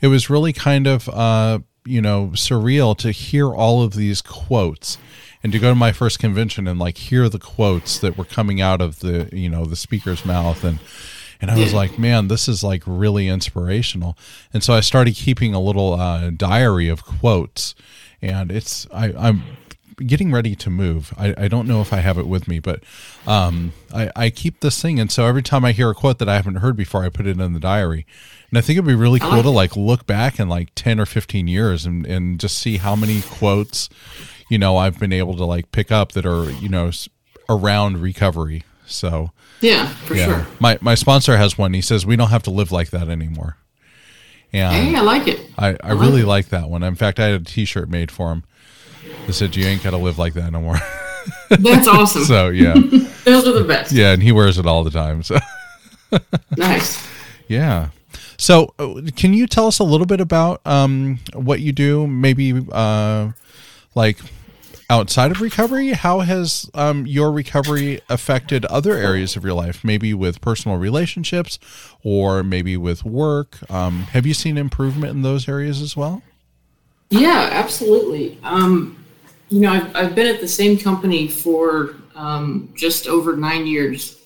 it 0.02 0.08
was 0.08 0.30
really 0.30 0.54
kind 0.54 0.88
of 0.88 1.10
uh, 1.10 1.60
you 1.86 2.02
know 2.02 2.32
surreal 2.34 2.98
to 2.98 3.12
hear 3.12 3.54
all 3.54 3.82
of 3.84 3.94
these 3.94 4.22
quotes 4.22 4.98
and 5.44 5.52
to 5.52 5.60
go 5.60 5.70
to 5.70 5.76
my 5.76 5.92
first 5.92 6.20
convention 6.20 6.68
and 6.68 6.80
like 6.80 6.98
hear 6.98 7.30
the 7.30 7.40
quotes 7.40 8.00
that 8.00 8.18
were 8.18 8.26
coming 8.26 8.62
out 8.62 8.82
of 8.82 9.00
the 9.00 9.30
you 9.32 9.50
know 9.50 9.66
the 9.66 9.76
speaker's 9.76 10.26
mouth. 10.26 10.64
And 10.64 10.80
and 11.42 11.50
I 11.50 11.58
was 11.58 11.74
like, 11.74 11.98
man, 11.98 12.28
this 12.28 12.50
is 12.50 12.64
like 12.64 12.84
really 12.86 13.30
inspirational. 13.30 14.18
And 14.54 14.62
so 14.62 14.74
I 14.74 14.82
started 14.82 15.16
keeping 15.16 15.54
a 15.54 15.60
little 15.60 15.94
uh, 15.94 16.32
diary 16.32 16.90
of 16.90 17.06
quotes, 17.06 17.76
and 18.22 18.52
it's 18.52 18.86
I, 18.92 19.14
I'm 19.14 19.44
getting 20.06 20.32
ready 20.32 20.56
to 20.56 20.70
move. 20.70 21.14
I, 21.18 21.34
I 21.38 21.48
don't 21.48 21.68
know 21.68 21.82
if 21.82 21.94
I 21.94 21.98
have 21.98 22.18
it 22.18 22.28
with 22.28 22.48
me, 22.48 22.60
but 22.60 22.84
um, 23.28 23.74
I, 23.94 24.10
I 24.16 24.30
keep 24.30 24.60
this 24.60 24.82
thing, 24.82 25.00
and 25.00 25.12
so 25.12 25.26
every 25.26 25.44
time 25.44 25.64
I 25.66 25.72
hear 25.72 25.90
a 25.90 25.96
quote 25.96 26.20
that 26.20 26.30
I 26.30 26.36
haven't 26.36 26.56
heard 26.56 26.76
before, 26.76 27.04
I 27.04 27.10
put 27.10 27.28
it 27.28 27.40
in 27.40 27.54
the 27.54 27.60
diary. 27.60 28.06
And 28.50 28.58
I 28.58 28.62
think 28.62 28.78
it'd 28.78 28.88
be 28.88 28.96
really 28.96 29.20
cool 29.20 29.44
to 29.44 29.50
like 29.50 29.76
look 29.76 30.08
back 30.08 30.40
in 30.40 30.50
like 30.50 30.70
ten 30.74 31.00
or 31.00 31.06
fifteen 31.06 31.48
years 31.48 31.86
and 31.86 32.06
and 32.08 32.40
just 32.40 32.58
see 32.58 32.78
how 32.78 32.96
many 32.96 33.22
quotes, 33.22 33.90
you 34.50 34.58
know, 34.58 34.76
I've 34.78 35.00
been 35.00 35.14
able 35.14 35.36
to 35.38 35.46
like 35.46 35.72
pick 35.72 35.92
up 35.92 36.14
that 36.14 36.26
are 36.26 36.50
you 36.50 36.68
know 36.68 36.90
around 37.48 38.02
recovery. 38.02 38.64
So 38.88 39.32
Yeah, 39.62 39.88
for 39.88 40.16
yeah, 40.16 40.26
sure. 40.26 40.48
my 40.60 40.80
my 40.82 40.96
sponsor 40.96 41.38
has 41.38 41.60
one. 41.60 41.74
He 41.74 41.82
says 41.82 42.08
we 42.08 42.16
don't 42.16 42.30
have 42.30 42.42
to 42.44 42.52
live 42.52 42.72
like 42.72 42.90
that 42.90 43.08
anymore. 43.08 43.58
And 44.52 44.76
Hey, 44.76 44.96
I 44.96 45.02
like 45.02 45.28
it. 45.28 45.42
I, 45.56 45.78
I 45.84 45.92
really 45.92 46.24
like 46.24 46.50
that 46.50 46.70
one. 46.72 46.82
In 46.82 46.96
fact, 46.96 47.20
I 47.20 47.26
had 47.28 47.42
a 47.42 47.44
T-shirt 47.44 47.88
made 47.88 48.10
for 48.10 48.32
him 48.32 48.44
that 49.28 49.34
said, 49.34 49.56
"You 49.56 49.66
ain't 49.66 49.84
got 49.84 49.92
to 49.92 49.98
live 49.98 50.18
like 50.18 50.34
that 50.36 50.52
no 50.52 50.62
more." 50.62 50.78
That's 51.50 51.88
awesome. 51.88 52.24
so 52.26 52.50
yeah, 52.50 52.74
Those 53.26 53.48
are 53.48 53.54
the 53.54 53.66
best. 53.68 53.92
yeah, 53.92 54.12
and 54.14 54.22
he 54.24 54.32
wears 54.32 54.58
it 54.58 54.66
all 54.66 54.84
the 54.84 54.92
time. 54.92 55.24
So 55.24 55.38
Nice. 56.58 57.06
yeah. 57.48 57.90
So 58.38 58.74
uh, 58.80 59.02
can 59.16 59.34
you 59.34 59.48
tell 59.48 59.68
us 59.68 59.80
a 59.80 59.84
little 59.84 60.08
bit 60.08 60.22
about 60.22 60.62
um, 60.66 61.20
what 61.34 61.60
you 61.60 61.72
do? 61.72 62.08
Maybe 62.08 62.66
uh, 62.72 63.32
like 63.96 64.18
outside 64.90 65.30
of 65.32 65.42
recovery, 65.42 65.90
how 65.90 66.22
has 66.22 66.70
um, 66.74 67.06
your 67.06 67.32
recovery 67.32 68.00
affected 68.10 68.66
other 68.66 68.94
areas 68.96 69.36
of 69.36 69.44
your 69.44 69.54
life? 69.54 69.84
Maybe 69.84 70.14
with 70.14 70.42
personal 70.42 70.78
relationships, 70.78 71.60
or 72.04 72.42
maybe 72.44 72.78
with 72.78 73.04
work. 73.06 73.58
Um, 73.70 74.02
have 74.14 74.26
you 74.26 74.34
seen 74.34 74.58
improvement 74.58 75.12
in 75.12 75.22
those 75.22 75.48
areas 75.50 75.82
as 75.82 75.96
well? 75.98 76.24
Yeah, 77.10 77.50
absolutely. 77.52 78.38
Um, 78.44 79.04
you 79.50 79.62
know, 79.62 79.72
I've, 79.72 79.96
I've 79.96 80.16
been 80.16 80.28
at 80.28 80.42
the 80.42 80.48
same 80.48 80.78
company 80.78 81.28
for 81.28 81.96
um, 82.16 82.72
just 82.76 83.08
over 83.08 83.36
nine 83.36 83.66
years. 83.66 84.18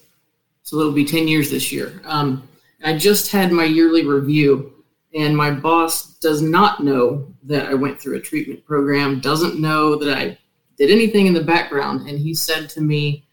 So 0.63 0.79
it'll 0.79 0.91
be 0.91 1.05
10 1.05 1.27
years 1.27 1.49
this 1.49 1.71
year. 1.71 2.01
Um, 2.05 2.47
I 2.83 2.97
just 2.97 3.31
had 3.31 3.51
my 3.51 3.63
yearly 3.63 4.05
review, 4.05 4.73
and 5.13 5.35
my 5.35 5.51
boss 5.51 6.15
does 6.15 6.41
not 6.41 6.83
know 6.83 7.27
that 7.43 7.67
I 7.67 7.73
went 7.73 8.01
through 8.01 8.17
a 8.17 8.21
treatment 8.21 8.65
program, 8.65 9.19
doesn't 9.19 9.59
know 9.59 9.95
that 9.97 10.17
I 10.17 10.37
did 10.77 10.89
anything 10.89 11.27
in 11.27 11.33
the 11.33 11.43
background. 11.43 12.09
And 12.09 12.19
he 12.19 12.33
said 12.33 12.69
to 12.71 12.81
me, 12.81 13.25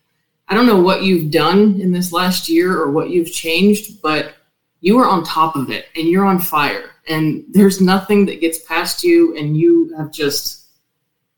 I 0.49 0.55
don't 0.55 0.67
know 0.67 0.81
what 0.81 1.03
you've 1.03 1.31
done 1.31 1.81
in 1.81 1.93
this 1.93 2.13
last 2.13 2.49
year 2.49 2.77
or 2.77 2.91
what 2.91 3.11
you've 3.11 3.33
changed, 3.33 4.03
but 4.03 4.35
you 4.81 4.99
are 4.99 5.09
on 5.09 5.25
top 5.25 5.57
of 5.57 5.71
it 5.71 5.87
and 5.97 6.09
you're 6.09 6.25
on 6.25 6.39
fire 6.39 6.90
and 7.09 7.45
there's 7.51 7.81
nothing 7.81 8.27
that 8.27 8.41
gets 8.41 8.61
past 8.65 9.03
you 9.03 9.37
and 9.37 9.57
you 9.57 9.95
have 9.97 10.13
just 10.13 10.67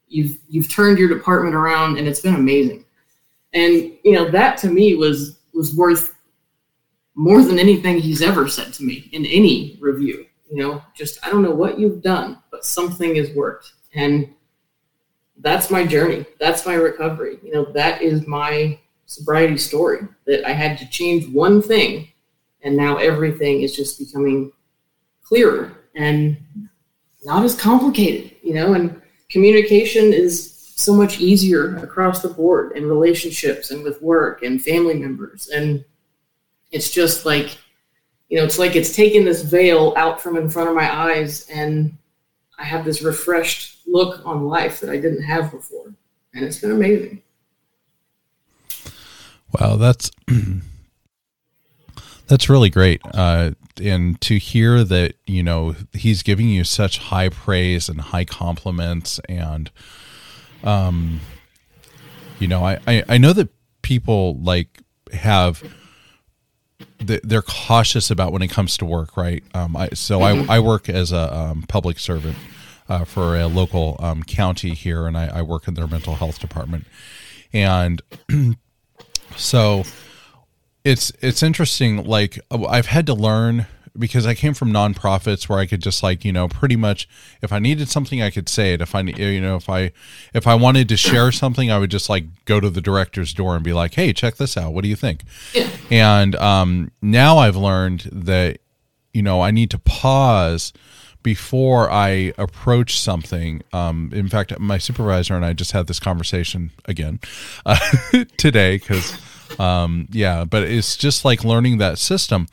you've 0.09 0.38
you've 0.49 0.71
turned 0.71 0.99
your 0.99 1.09
department 1.09 1.54
around 1.54 1.99
and 1.99 2.07
it's 2.07 2.21
been 2.21 2.35
amazing. 2.35 2.85
And 3.54 3.92
you 4.04 4.12
know 4.12 4.31
that 4.31 4.57
to 4.59 4.69
me 4.69 4.95
was 4.95 5.38
was 5.54 5.75
worth 5.75 6.14
more 7.14 7.42
than 7.42 7.59
anything 7.59 7.99
he's 7.99 8.23
ever 8.23 8.49
said 8.49 8.73
to 8.75 8.85
me 8.85 9.09
in 9.12 9.26
any 9.26 9.76
review 9.81 10.26
you 10.50 10.59
know? 10.59 10.83
Just 10.95 11.25
i 11.26 11.31
don't 11.31 11.42
know 11.42 11.54
what 11.54 11.78
you've 11.78 12.02
done 12.02 12.38
but 12.50 12.64
something 12.64 13.16
has 13.16 13.31
worked. 13.31 13.73
And 13.95 14.33
that's 15.38 15.71
my 15.71 15.85
journey. 15.85 16.25
That's 16.38 16.64
my 16.66 16.75
recovery. 16.75 17.38
You 17.42 17.52
know 17.52 17.64
that 17.73 18.02
is 18.02 18.26
my 18.26 18.78
sobriety 19.07 19.59
story 19.59 20.07
that 20.26 20.47
i 20.47 20.52
had 20.52 20.78
to 20.78 20.88
change 20.88 21.28
one 21.35 21.61
thing 21.61 22.09
and 22.62 22.75
now 22.76 22.97
everything 22.97 23.61
is 23.62 23.76
just 23.76 23.99
becoming 23.99 24.50
clearer 25.23 25.73
and 25.95 26.37
not 27.25 27.45
as 27.45 27.59
complicated 27.59 28.35
you 28.43 28.55
know 28.55 28.75
and 28.75 29.00
communication 29.31 30.12
is 30.12 30.52
so 30.76 30.95
much 30.95 31.21
easier 31.21 31.76
across 31.76 32.23
the 32.23 32.29
board 32.29 32.76
in 32.76 32.87
relationships 32.87 33.71
and 33.71 33.83
with 33.85 34.02
work 34.02 34.43
and 34.43 34.62
family 34.62 34.95
members. 34.95 35.49
And 35.49 35.85
it's 36.71 36.91
just 36.91 37.25
like 37.25 37.57
you 38.29 38.38
know 38.38 38.45
it's 38.45 38.59
like 38.59 38.76
it's 38.76 38.97
taken 38.97 39.25
this 39.25 39.43
veil 39.43 39.95
out 39.97 40.21
from 40.21 40.37
in 40.37 40.49
front 40.49 40.69
of 40.71 40.75
my 40.75 40.91
eyes 40.91 41.47
and 41.50 41.95
i 42.59 42.64
have 42.64 42.83
this 42.83 43.02
refreshed 43.02 43.81
look 43.87 44.25
on 44.25 44.47
life 44.47 44.81
that 44.81 44.88
i 44.88 44.97
didn't 44.97 45.23
have 45.23 45.50
before. 45.50 45.93
And 46.35 46.47
it's 46.47 46.59
been 46.59 46.73
amazing. 46.73 47.23
Wow, 49.52 49.76
that's 49.76 50.11
that's 52.26 52.49
really 52.49 52.71
great. 52.71 53.00
Uh, 53.12 53.52
and 53.83 54.21
to 54.21 54.38
hear 54.38 54.85
that, 54.85 55.14
you 55.26 55.43
know, 55.43 55.75
he's 55.93 56.23
giving 56.23 56.49
you 56.49 56.64
such 56.64 56.99
high 56.99 57.29
praise 57.29 57.88
and 57.88 58.00
high 58.00 58.25
compliments, 58.25 59.21
and 59.29 59.71
um, 60.62 61.21
you 62.38 62.49
know, 62.49 62.64
I 62.64 62.79
I, 62.87 63.05
I 63.09 63.19
know 63.19 63.33
that 63.33 63.49
people 63.83 64.38
like 64.38 64.83
have 65.12 65.62
th- 67.07 67.23
they're 67.23 67.43
cautious 67.43 68.11
about 68.11 68.33
when 68.33 68.43
it 68.43 68.49
comes 68.49 68.76
to 68.79 68.85
work, 68.85 69.17
right? 69.17 69.43
Um, 69.55 69.76
I, 69.76 69.91
so 69.91 70.23
I, 70.23 70.45
I 70.49 70.61
work 70.61 70.88
as 70.88 71.12
a 71.12 71.35
um, 71.35 71.62
public 71.62 71.99
servant 71.99 72.37
uh, 72.88 73.05
for 73.05 73.37
a 73.37 73.47
local 73.47 73.97
um, 74.00 74.23
county 74.23 74.75
here, 74.75 75.07
and 75.07 75.17
I, 75.17 75.38
I 75.38 75.43
work 75.43 75.69
in 75.69 75.75
their 75.75 75.87
mental 75.87 76.14
health 76.14 76.38
department. 76.38 76.87
And 77.52 78.02
so 79.37 79.85
it's 80.85 81.12
it's 81.21 81.43
interesting. 81.43 82.05
Like 82.05 82.39
I've 82.51 82.87
had 82.87 83.07
to 83.07 83.15
learn 83.15 83.67
because 83.99 84.25
I 84.25 84.35
came 84.35 84.55
from 84.55 84.73
nonprofits 84.73 85.49
where 85.49 85.59
I 85.59 85.67
could 85.67 85.83
just 85.83 86.03
like 86.03 86.25
you 86.25 86.33
know 86.33 86.49
pretty 86.49 86.77
much 86.77 87.09
if 87.43 87.53
I 87.53 87.59
needed 87.59 87.89
something 87.89 88.23
I 88.23 88.31
could 88.31 88.49
say 88.49 88.73
it. 88.75 88.81
If 88.81 88.95
I 88.95 89.01
you 89.01 89.41
know 89.41 89.57
if 89.57 89.69
I 89.69 89.93
if 90.33 90.47
I 90.47 90.55
wanted 90.55 90.89
to 90.89 90.97
share 90.97 91.31
something 91.33 91.71
I 91.71 91.79
would 91.79 91.91
just 91.91 92.09
like 92.09 92.25
go 92.45 92.61
to 92.61 92.71
the 92.71 92.81
director's 92.81 93.35
door 93.35 93.55
and 93.55 93.65
be 93.65 93.73
like, 93.73 93.95
hey, 93.95 94.12
check 94.12 94.37
this 94.37 94.57
out. 94.57 94.73
What 94.73 94.83
do 94.83 94.89
you 94.89 94.97
think? 94.97 95.23
yeah 95.53 95.69
And 95.91 96.35
um, 96.37 96.91
now 97.01 97.39
I've 97.39 97.57
learned 97.57 98.09
that, 98.12 98.59
you 99.12 99.23
know, 99.23 99.41
I 99.43 99.51
need 99.51 99.71
to 99.71 99.79
pause 99.79 100.73
before 101.23 101.91
I 101.91 102.33
approach 102.39 102.99
something. 102.99 103.62
Um, 103.73 104.11
in 104.12 104.29
fact, 104.29 104.59
my 104.59 104.79
supervisor 104.79 105.35
and 105.35 105.45
I 105.45 105.53
just 105.53 105.73
had 105.73 105.87
this 105.87 106.01
conversation 106.01 106.73
again 106.87 107.21
uh, 107.65 107.79
today 108.37 108.79
because, 108.79 109.17
um, 109.59 110.09
yeah, 110.11 110.44
but 110.44 110.62
it's 110.62 110.97
just 110.97 111.25
like 111.25 111.44
learning 111.44 111.78
that 111.78 111.99
system. 111.99 112.47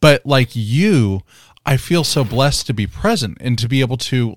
But 0.00 0.26
like 0.26 0.50
you, 0.52 1.22
I 1.64 1.76
feel 1.76 2.04
so 2.04 2.24
blessed 2.24 2.66
to 2.66 2.74
be 2.74 2.86
present 2.86 3.38
and 3.40 3.58
to 3.58 3.68
be 3.68 3.80
able 3.80 3.96
to 3.98 4.36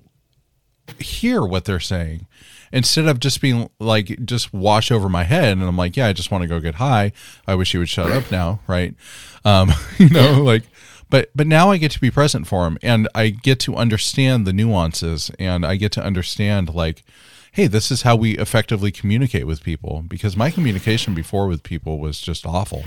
hear 0.98 1.42
what 1.42 1.64
they're 1.64 1.80
saying. 1.80 2.26
Instead 2.72 3.06
of 3.06 3.20
just 3.20 3.40
being 3.40 3.70
like 3.78 4.24
just 4.24 4.52
wash 4.52 4.90
over 4.90 5.08
my 5.08 5.22
head 5.22 5.52
and 5.52 5.62
i'm 5.62 5.76
like 5.76 5.96
yeah 5.96 6.08
i 6.08 6.12
just 6.12 6.32
want 6.32 6.42
to 6.42 6.48
go 6.48 6.60
get 6.60 6.76
high. 6.76 7.12
I 7.46 7.54
wish 7.54 7.72
you 7.72 7.80
would 7.80 7.88
shut 7.88 8.10
up 8.10 8.30
now 8.30 8.60
right? 8.66 8.94
Um 9.44 9.72
you 9.98 10.08
know 10.10 10.42
like 10.42 10.64
but 11.08 11.30
but 11.34 11.46
now 11.46 11.70
i 11.70 11.76
get 11.76 11.92
to 11.92 12.00
be 12.00 12.10
present 12.10 12.46
for 12.46 12.66
him 12.66 12.78
and 12.82 13.08
i 13.14 13.28
get 13.28 13.60
to 13.60 13.76
understand 13.76 14.46
the 14.46 14.52
nuances 14.52 15.30
and 15.38 15.64
i 15.64 15.76
get 15.76 15.92
to 15.92 16.02
understand 16.02 16.74
like 16.74 17.04
hey 17.56 17.66
this 17.66 17.90
is 17.90 18.02
how 18.02 18.14
we 18.14 18.36
effectively 18.38 18.92
communicate 18.92 19.46
with 19.46 19.62
people 19.62 20.02
because 20.06 20.36
my 20.36 20.50
communication 20.50 21.14
before 21.14 21.46
with 21.48 21.62
people 21.62 21.98
was 21.98 22.20
just 22.20 22.46
awful 22.46 22.84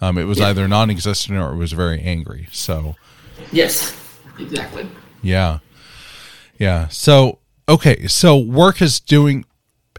um, 0.00 0.18
it 0.18 0.24
was 0.24 0.38
Yeah. 0.38 0.48
either 0.48 0.68
non-existent 0.68 1.36
or 1.38 1.52
it 1.52 1.56
was 1.56 1.72
very 1.72 2.00
angry 2.00 2.46
so 2.52 2.94
Yes, 3.52 3.94
exactly. 4.38 4.86
yeah. 5.22 5.58
Yeah. 6.58 6.88
So, 6.88 7.38
okay. 7.68 8.06
So, 8.06 8.38
work 8.38 8.80
is 8.80 8.98
doing 8.98 9.44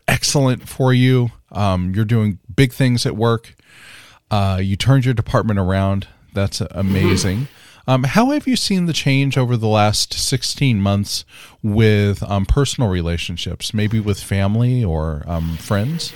excellent 0.07 0.67
for 0.67 0.91
you. 0.91 1.29
Um, 1.51 1.93
you're 1.93 2.03
doing 2.03 2.39
big 2.55 2.73
things 2.73 3.05
at 3.05 3.15
work. 3.15 3.53
Uh, 4.31 4.59
you 4.61 4.75
turned 4.75 5.05
your 5.05 5.13
department 5.13 5.59
around. 5.59 6.07
That's 6.33 6.61
amazing. 6.61 7.47
Um, 7.87 8.03
how 8.03 8.31
have 8.31 8.47
you 8.47 8.55
seen 8.55 8.85
the 8.85 8.93
change 8.93 9.37
over 9.37 9.55
the 9.55 9.67
last 9.67 10.13
16 10.13 10.81
months 10.81 11.23
with 11.63 12.21
um, 12.23 12.45
personal 12.45 12.89
relationships, 12.89 13.73
maybe 13.73 13.99
with 13.99 14.21
family 14.21 14.83
or 14.83 15.23
um, 15.25 15.55
friends? 15.57 16.11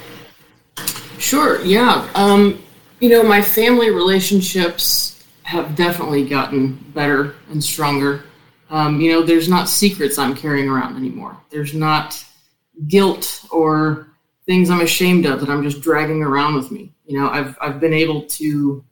Sure. 1.18 1.62
Yeah. 1.62 2.10
Um, 2.13 2.62
you 3.00 3.10
know, 3.10 3.24
my 3.24 3.42
family 3.42 3.90
relationships 3.90 5.24
have 5.44 5.75
definitely 5.75 6.28
gotten 6.28 6.74
better 6.94 7.36
and 7.50 7.63
stronger. 7.63 8.24
Um, 8.70 9.00
you 9.01 9.12
know, 9.12 9.24
there's 9.24 9.50
not 9.50 9.70
secrets 9.70 10.18
I'm 10.18 10.36
carrying 10.36 10.70
around 10.70 10.98
anymore. 10.98 11.38
There's 11.50 11.74
not 11.74 12.24
guilt 12.88 13.46
or 13.51 14.08
things 14.46 14.70
I'm 14.70 14.82
ashamed 14.82 15.25
of 15.25 15.40
that 15.40 15.50
I'm 15.50 15.63
just 15.63 15.82
dragging 15.82 16.24
around 16.24 16.56
with 16.56 16.72
me. 16.72 16.94
You 17.06 17.20
know, 17.20 17.30
I've 17.30 17.58
I've 17.62 17.80
been 17.80 17.94
able 17.94 18.24
to, 18.24 18.84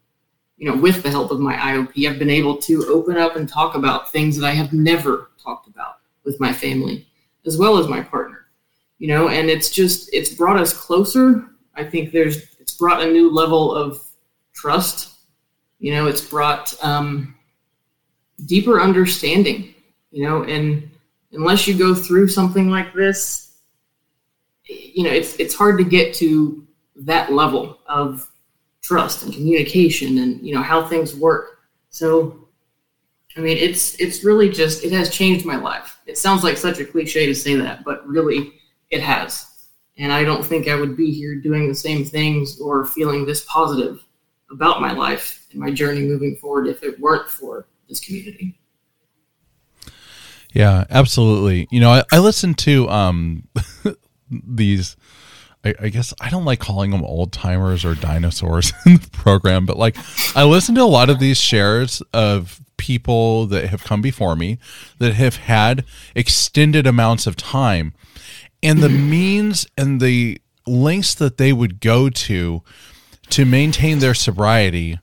you 0.60 0.70
know, 0.70 0.76
with 0.76 1.02
the 1.02 1.10
help 1.10 1.32
of 1.32 1.40
my 1.40 1.56
IOP, 1.56 2.08
I've 2.08 2.20
been 2.20 2.30
able 2.30 2.58
to 2.58 2.86
open 2.88 3.18
up 3.18 3.38
and 3.38 3.48
talk 3.48 3.76
about 3.76 4.12
things 4.12 4.38
that 4.38 4.46
I 4.46 4.52
have 4.52 4.74
never 4.74 5.32
talked 5.42 5.68
about 5.68 6.00
with 6.26 6.38
my 6.42 6.52
family, 6.52 7.08
as 7.46 7.58
well 7.58 7.78
as 7.78 7.88
my 7.88 8.02
partner. 8.02 8.48
You 8.98 9.08
know, 9.08 9.30
and 9.30 9.50
it's 9.50 9.70
just 9.70 10.14
it's 10.14 10.34
brought 10.34 10.60
us 10.60 10.74
closer. 10.74 11.46
I 11.76 11.86
think 11.86 12.12
there's 12.12 12.58
it's 12.60 12.74
brought 12.76 13.02
a 13.02 13.10
new 13.10 13.32
level 13.32 13.74
of 13.74 14.02
trust. 14.54 15.16
You 15.80 15.94
know, 15.94 16.08
it's 16.08 16.22
brought 16.22 16.76
um, 16.84 17.36
deeper 18.46 18.82
understanding. 18.82 19.74
You 20.12 20.28
know, 20.28 20.44
and 20.44 20.92
unless 21.32 21.70
you 21.70 21.78
go 21.78 21.96
through 21.96 22.28
something 22.28 22.70
like 22.70 22.94
this, 22.94 23.60
you 24.66 25.04
know, 25.04 25.12
it's 25.12 25.40
it's 25.40 25.56
hard 25.56 25.78
to 25.78 25.86
get 25.86 26.14
to 26.16 26.68
that 26.98 27.32
level 27.32 27.80
of 27.88 28.30
trust 28.90 29.24
and 29.24 29.32
communication 29.32 30.18
and 30.18 30.42
you 30.42 30.52
know 30.52 30.64
how 30.64 30.84
things 30.84 31.16
work. 31.16 31.60
So, 31.92 32.48
I 33.38 33.40
mean, 33.40 33.56
it's 33.56 33.94
it's 34.00 34.24
really 34.24 34.50
just 34.50 34.84
it 34.84 34.92
has 34.94 35.12
changed 35.12 35.46
my 35.46 35.58
life. 35.58 36.00
It 36.08 36.18
sounds 36.18 36.44
like 36.44 36.58
such 36.58 36.80
a 36.80 36.86
cliche 36.86 37.28
to 37.28 37.36
say 37.36 37.54
that, 37.56 37.84
but 37.84 38.06
really, 38.08 38.54
it 38.90 39.02
has. 39.02 39.46
And 40.00 40.12
I 40.12 40.24
don't 40.24 40.44
think 40.44 40.68
I 40.68 40.76
would 40.76 40.98
be 40.98 41.12
here 41.12 41.36
doing 41.36 41.68
the 41.68 41.76
same 41.76 42.04
things 42.04 42.60
or 42.60 42.86
feeling 42.86 43.26
this 43.26 43.46
positive 43.46 44.04
about 44.50 44.82
my 44.82 44.92
life 44.92 45.46
and 45.52 45.60
my 45.60 45.70
journey 45.70 46.02
moving 46.02 46.36
forward 46.38 46.66
if 46.66 46.82
it 46.82 47.00
weren't 47.00 47.30
for 47.30 47.68
this 47.88 48.00
community. 48.00 48.60
Yeah, 50.52 50.86
absolutely. 50.90 51.68
You 51.70 51.80
know, 51.80 51.92
I, 51.92 52.04
I 52.12 52.18
listen 52.18 52.56
to 52.56 52.90
um 52.90 53.48
these 54.32 54.98
I, 55.64 55.76
I 55.80 55.90
guess 55.90 56.14
I 56.22 56.30
don't 56.30 56.46
like 56.46 56.60
calling 56.60 56.92
them 56.92 57.04
old 57.04 57.32
timers 57.32 57.84
or 57.84 57.96
dinosaurs 57.96 58.72
in 58.86 58.96
the 58.96 59.10
program, 59.12 59.66
but 59.66 59.78
like 59.78 59.98
I 60.36 60.44
listen 60.44 60.76
to 60.76 60.82
a 60.82 60.86
lot 60.86 61.10
of 61.10 61.20
these 61.20 61.38
shares 61.38 62.02
of 62.14 62.62
people 62.78 63.46
that 63.48 63.70
have 63.70 63.84
come 63.84 64.02
before 64.02 64.36
me 64.36 64.58
that 65.00 65.14
have 65.14 65.36
had 65.36 65.84
extended 66.16 66.88
amounts 66.88 67.28
of 67.28 67.36
time. 67.36 67.94
And 68.64 68.80
the 68.80 68.90
means 68.90 69.68
and 69.78 70.00
the 70.00 70.42
lengths 70.66 71.14
that 71.16 71.38
they 71.38 71.52
would 71.52 71.80
go 71.80 72.10
to 72.10 72.64
to 73.30 73.46
maintain 73.46 74.00
their 74.00 74.14
sobriety 74.14 75.00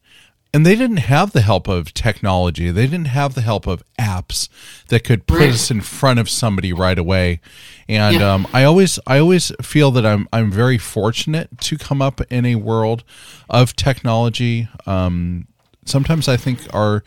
and 0.56 0.64
they 0.64 0.74
didn't 0.74 0.96
have 1.14 1.32
the 1.32 1.42
help 1.42 1.68
of 1.68 1.92
technology 1.92 2.70
they 2.70 2.86
didn't 2.86 3.08
have 3.08 3.34
the 3.34 3.42
help 3.42 3.66
of 3.66 3.82
apps 3.98 4.48
that 4.88 5.04
could 5.04 5.26
put 5.26 5.40
Right. 5.40 5.50
us 5.50 5.70
in 5.70 5.82
front 5.82 6.18
of 6.18 6.30
somebody 6.30 6.72
right 6.72 6.98
away 6.98 7.40
and 7.88 8.16
Yeah. 8.16 8.32
um, 8.34 8.46
i 8.54 8.64
always 8.64 8.98
i 9.06 9.18
always 9.18 9.52
feel 9.60 9.90
that 9.90 10.06
i'm 10.06 10.26
i'm 10.32 10.50
very 10.50 10.78
fortunate 10.78 11.48
to 11.60 11.76
come 11.76 12.00
up 12.00 12.20
in 12.30 12.46
a 12.46 12.54
world 12.54 13.04
of 13.50 13.76
technology 13.76 14.68
um, 14.86 15.46
sometimes 15.84 16.26
i 16.26 16.36
think 16.38 16.58
our 16.72 17.04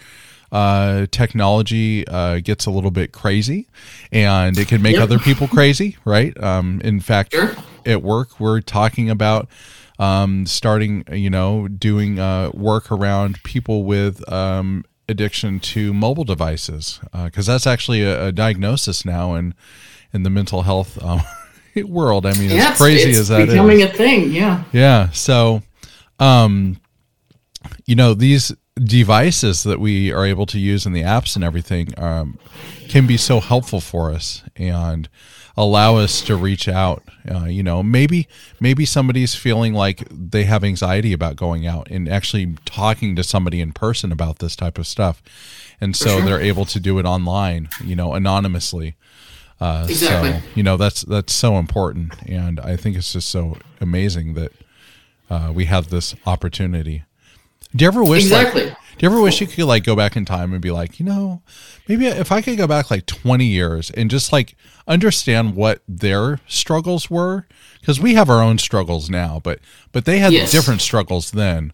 uh, 0.52 1.06
technology 1.12 2.08
uh, 2.08 2.40
gets 2.40 2.66
a 2.66 2.72
little 2.72 2.92
bit 2.92 3.12
crazy 3.12 3.68
and 4.12 4.58
it 4.58 4.68
can 4.68 4.82
make 4.82 4.96
Yep. 4.96 5.04
other 5.04 5.20
people 5.20 5.48
crazy 5.48 5.98
right 6.06 6.34
um, 6.42 6.82
in 6.84 7.00
fact 7.00 7.34
Sure. 7.34 7.56
at 7.86 8.02
work 8.04 8.40
we're 8.40 8.62
talking 8.62 9.10
about 9.10 9.48
um, 10.00 10.46
starting 10.46 11.04
you 11.12 11.30
know 11.30 11.68
doing 11.68 12.18
uh, 12.20 12.50
work 12.54 12.92
around 12.92 13.44
people 13.44 13.84
with 13.84 14.28
um, 14.32 14.84
addiction 15.08 15.60
to 15.60 15.94
mobile 15.94 16.24
devices 16.24 17.00
because 17.26 17.46
that's 17.46 17.68
actually 17.68 18.02
a, 18.04 18.28
a 18.28 18.32
diagnosis 18.32 19.06
now 19.06 19.36
in 19.36 19.54
in 20.14 20.24
the 20.24 20.30
mental 20.30 20.64
health 20.64 21.02
um, 21.04 21.22
world 21.86 22.26
i 22.26 22.34
mean 22.34 22.50
Yeah, 22.50 22.72
as 22.72 22.78
crazy 22.78 23.12
as 23.12 23.28
that 23.28 23.42
is 23.42 23.48
becoming 23.50 23.82
a 23.84 23.88
thing. 23.88 24.32
Yeah. 24.32 24.64
yeah. 24.72 25.10
So, 25.12 25.62
um, 26.20 26.80
you 27.86 27.96
know, 27.96 28.14
these 28.14 28.52
devices 28.76 29.64
that 29.64 29.80
we 29.80 30.12
are 30.12 30.26
able 30.26 30.46
to 30.48 30.60
use 30.60 30.86
in 30.86 30.94
the 30.94 31.04
apps 31.04 31.36
and 31.36 31.44
everything 31.44 31.94
um, 31.98 32.40
can 32.88 33.06
be 33.06 33.18
so 33.18 33.40
helpful 33.40 33.82
for 33.82 34.12
us 34.12 34.44
and 34.56 35.10
allow 35.60 35.98
us 35.98 36.22
to 36.22 36.38
reach 36.38 36.69
out. 36.69 37.04
Uh, 37.30 37.43
you 37.43 37.62
know, 37.62 37.84
maybe 37.84 38.28
maybe 38.60 38.86
somebody's 38.86 39.36
feeling 39.36 39.74
like 39.74 40.08
they 40.10 40.45
have 40.45 40.63
anxiety 40.63 41.12
about 41.12 41.36
going 41.36 41.67
out 41.67 41.88
and 41.91 42.08
actually 42.08 42.56
talking 42.63 43.15
to 43.17 43.24
somebody 43.24 43.60
in 43.60 43.74
person 43.74 44.12
about 44.12 44.39
this 44.39 44.56
type 44.56 44.78
of 44.78 44.88
stuff, 44.88 45.22
and 45.82 45.95
so 45.95 46.10
sure. 46.10 46.22
they're 46.22 46.41
able 46.41 46.65
to 46.65 46.80
do 46.80 46.98
it 46.98 47.06
online. 47.06 47.69
You 47.84 47.95
know, 47.95 48.13
anonymously. 48.13 48.95
Uh, 49.60 49.86
Exactly. 49.89 50.32
So 50.32 50.39
you 50.56 50.63
know 50.63 50.78
that's 50.78 51.02
that's 51.02 51.34
so 51.34 51.58
important, 51.58 52.13
and 52.26 52.62
I 52.62 52.78
think 52.78 52.95
it's 52.95 53.12
just 53.12 53.30
so 53.30 53.58
amazing 53.82 54.36
that 54.36 54.54
uh, 55.30 55.52
we 55.54 55.65
have 55.65 55.89
this 55.89 56.15
opportunity. 56.26 57.04
Do 57.76 57.84
you 57.84 57.89
ever 57.89 58.04
wish? 58.04 58.24
Exactly. 58.24 58.67
Like, 58.67 58.78
do 59.00 59.06
you 59.06 59.12
ever 59.12 59.22
wish 59.22 59.40
you 59.42 59.48
could 59.48 59.64
like 59.66 59.84
go 59.86 59.96
back 59.96 60.16
in 60.16 60.26
time 60.26 60.52
and 60.54 60.62
be 60.62 60.72
like, 60.72 61.00
you 61.00 61.06
know, 61.06 61.42
maybe 61.88 62.06
if 62.06 62.32
I 62.32 62.42
could 62.42 62.58
go 62.58 62.68
back 62.68 62.92
like 62.92 63.06
twenty 63.06 63.46
years 63.46 63.90
and 63.92 64.12
just 64.12 64.32
like 64.32 64.56
understand 64.88 65.56
what 65.56 65.82
their 65.88 66.40
struggles 66.48 67.10
were, 67.10 67.48
because 67.80 68.00
we 68.00 68.14
have 68.16 68.30
our 68.30 68.44
own 68.44 68.58
struggles 68.58 69.10
now, 69.10 69.40
but 69.44 69.60
but 69.94 70.04
they 70.06 70.20
had 70.20 70.34
Yes. 70.34 70.52
different 70.52 70.82
struggles 70.82 71.32
then. 71.32 71.72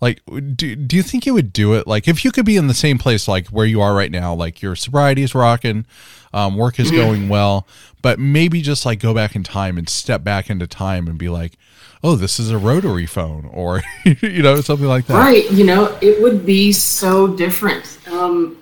Like, 0.00 0.20
do, 0.54 0.76
do 0.76 0.96
you 0.96 1.02
think 1.02 1.24
you 1.24 1.34
would 1.34 1.52
do 1.52 1.74
it? 1.74 1.86
Like, 1.86 2.06
if 2.06 2.24
you 2.24 2.30
could 2.30 2.44
be 2.44 2.56
in 2.56 2.66
the 2.66 2.74
same 2.74 2.98
place, 2.98 3.26
like 3.26 3.48
where 3.48 3.66
you 3.66 3.80
are 3.80 3.94
right 3.94 4.10
now, 4.10 4.34
like 4.34 4.60
your 4.60 4.76
sobriety 4.76 5.22
is 5.22 5.34
rocking, 5.34 5.86
um, 6.34 6.56
work 6.56 6.78
is 6.78 6.90
going 6.90 7.28
well, 7.28 7.66
but 8.02 8.18
maybe 8.18 8.60
just 8.60 8.84
like 8.84 9.00
go 9.00 9.14
back 9.14 9.34
in 9.34 9.42
time 9.42 9.78
and 9.78 9.88
step 9.88 10.22
back 10.22 10.50
into 10.50 10.66
time 10.66 11.08
and 11.08 11.18
be 11.18 11.28
like, 11.28 11.56
oh, 12.04 12.14
this 12.14 12.38
is 12.38 12.50
a 12.50 12.58
rotary 12.58 13.06
phone, 13.06 13.46
or 13.52 13.82
you 14.04 14.42
know, 14.42 14.60
something 14.60 14.86
like 14.86 15.06
that. 15.06 15.14
Right. 15.14 15.50
You 15.50 15.64
know, 15.64 15.96
it 16.02 16.20
would 16.22 16.44
be 16.44 16.72
so 16.72 17.26
different. 17.26 17.98
Um, 18.08 18.58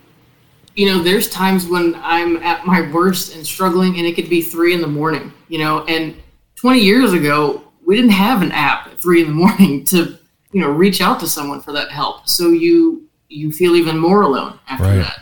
you 0.76 0.86
know, 0.86 1.02
there's 1.02 1.28
times 1.28 1.66
when 1.66 1.94
I'm 1.96 2.36
at 2.38 2.66
my 2.66 2.90
worst 2.90 3.34
and 3.34 3.46
struggling, 3.46 3.98
and 3.98 4.06
it 4.06 4.14
could 4.14 4.28
be 4.28 4.42
three 4.42 4.74
in 4.74 4.80
the 4.80 4.88
morning, 4.88 5.32
you 5.48 5.58
know, 5.58 5.84
and 5.84 6.20
20 6.56 6.80
years 6.80 7.12
ago, 7.12 7.62
we 7.86 7.96
didn't 7.96 8.12
have 8.12 8.42
an 8.42 8.50
app 8.52 8.86
at 8.86 8.98
three 8.98 9.20
in 9.20 9.28
the 9.28 9.34
morning 9.34 9.84
to, 9.86 10.18
you 10.54 10.60
know, 10.60 10.70
reach 10.70 11.00
out 11.00 11.18
to 11.20 11.28
someone 11.28 11.60
for 11.60 11.72
that 11.72 11.90
help. 11.90 12.28
So 12.28 12.48
you, 12.50 13.06
you 13.28 13.50
feel 13.52 13.74
even 13.76 13.98
more 13.98 14.22
alone 14.22 14.58
after 14.68 14.84
Right. 14.84 14.96
that. 14.98 15.20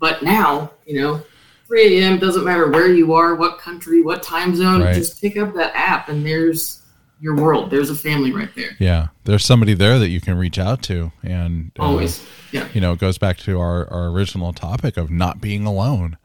But 0.00 0.22
now, 0.22 0.72
you 0.84 1.00
know, 1.00 1.22
3 1.68 2.00
a.m. 2.00 2.18
doesn't 2.18 2.44
matter 2.44 2.68
where 2.70 2.92
you 2.92 3.14
are, 3.14 3.34
what 3.36 3.58
country, 3.58 4.02
what 4.02 4.22
time 4.22 4.54
zone, 4.56 4.82
Right. 4.82 4.94
just 4.94 5.20
pick 5.22 5.36
up 5.36 5.54
that 5.54 5.72
app 5.74 6.08
and 6.08 6.26
there's 6.26 6.82
your 7.20 7.36
world. 7.36 7.70
There's 7.70 7.88
a 7.88 7.94
family 7.94 8.32
right 8.32 8.48
there. 8.56 8.70
Yeah, 8.80 9.08
there's 9.24 9.44
somebody 9.44 9.74
there 9.74 10.00
that 10.00 10.08
you 10.08 10.20
can 10.20 10.36
reach 10.36 10.58
out 10.58 10.82
to, 10.82 11.12
and 11.22 11.70
uh, 11.78 11.84
Always. 11.84 12.26
Yeah. 12.50 12.66
you 12.74 12.80
know, 12.80 12.92
it 12.92 12.98
goes 12.98 13.16
back 13.16 13.36
to 13.38 13.60
our, 13.60 13.88
our 13.92 14.08
original 14.08 14.52
topic 14.52 14.96
of 14.96 15.08
not 15.10 15.40
being 15.40 15.64
alone. 15.64 16.18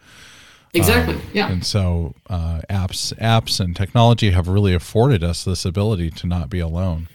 Exactly. 0.73 1.17
yeah. 1.33 1.49
And 1.51 1.63
so, 1.65 2.15
uh, 2.29 2.61
apps, 2.69 3.13
apps, 3.19 3.59
and 3.59 3.75
technology 3.75 4.31
have 4.31 4.47
really 4.47 4.73
afforded 4.73 5.23
us 5.23 5.43
this 5.43 5.65
ability 5.65 6.09
to 6.11 6.27
not 6.27 6.49
be 6.49 6.59
alone. 6.59 7.07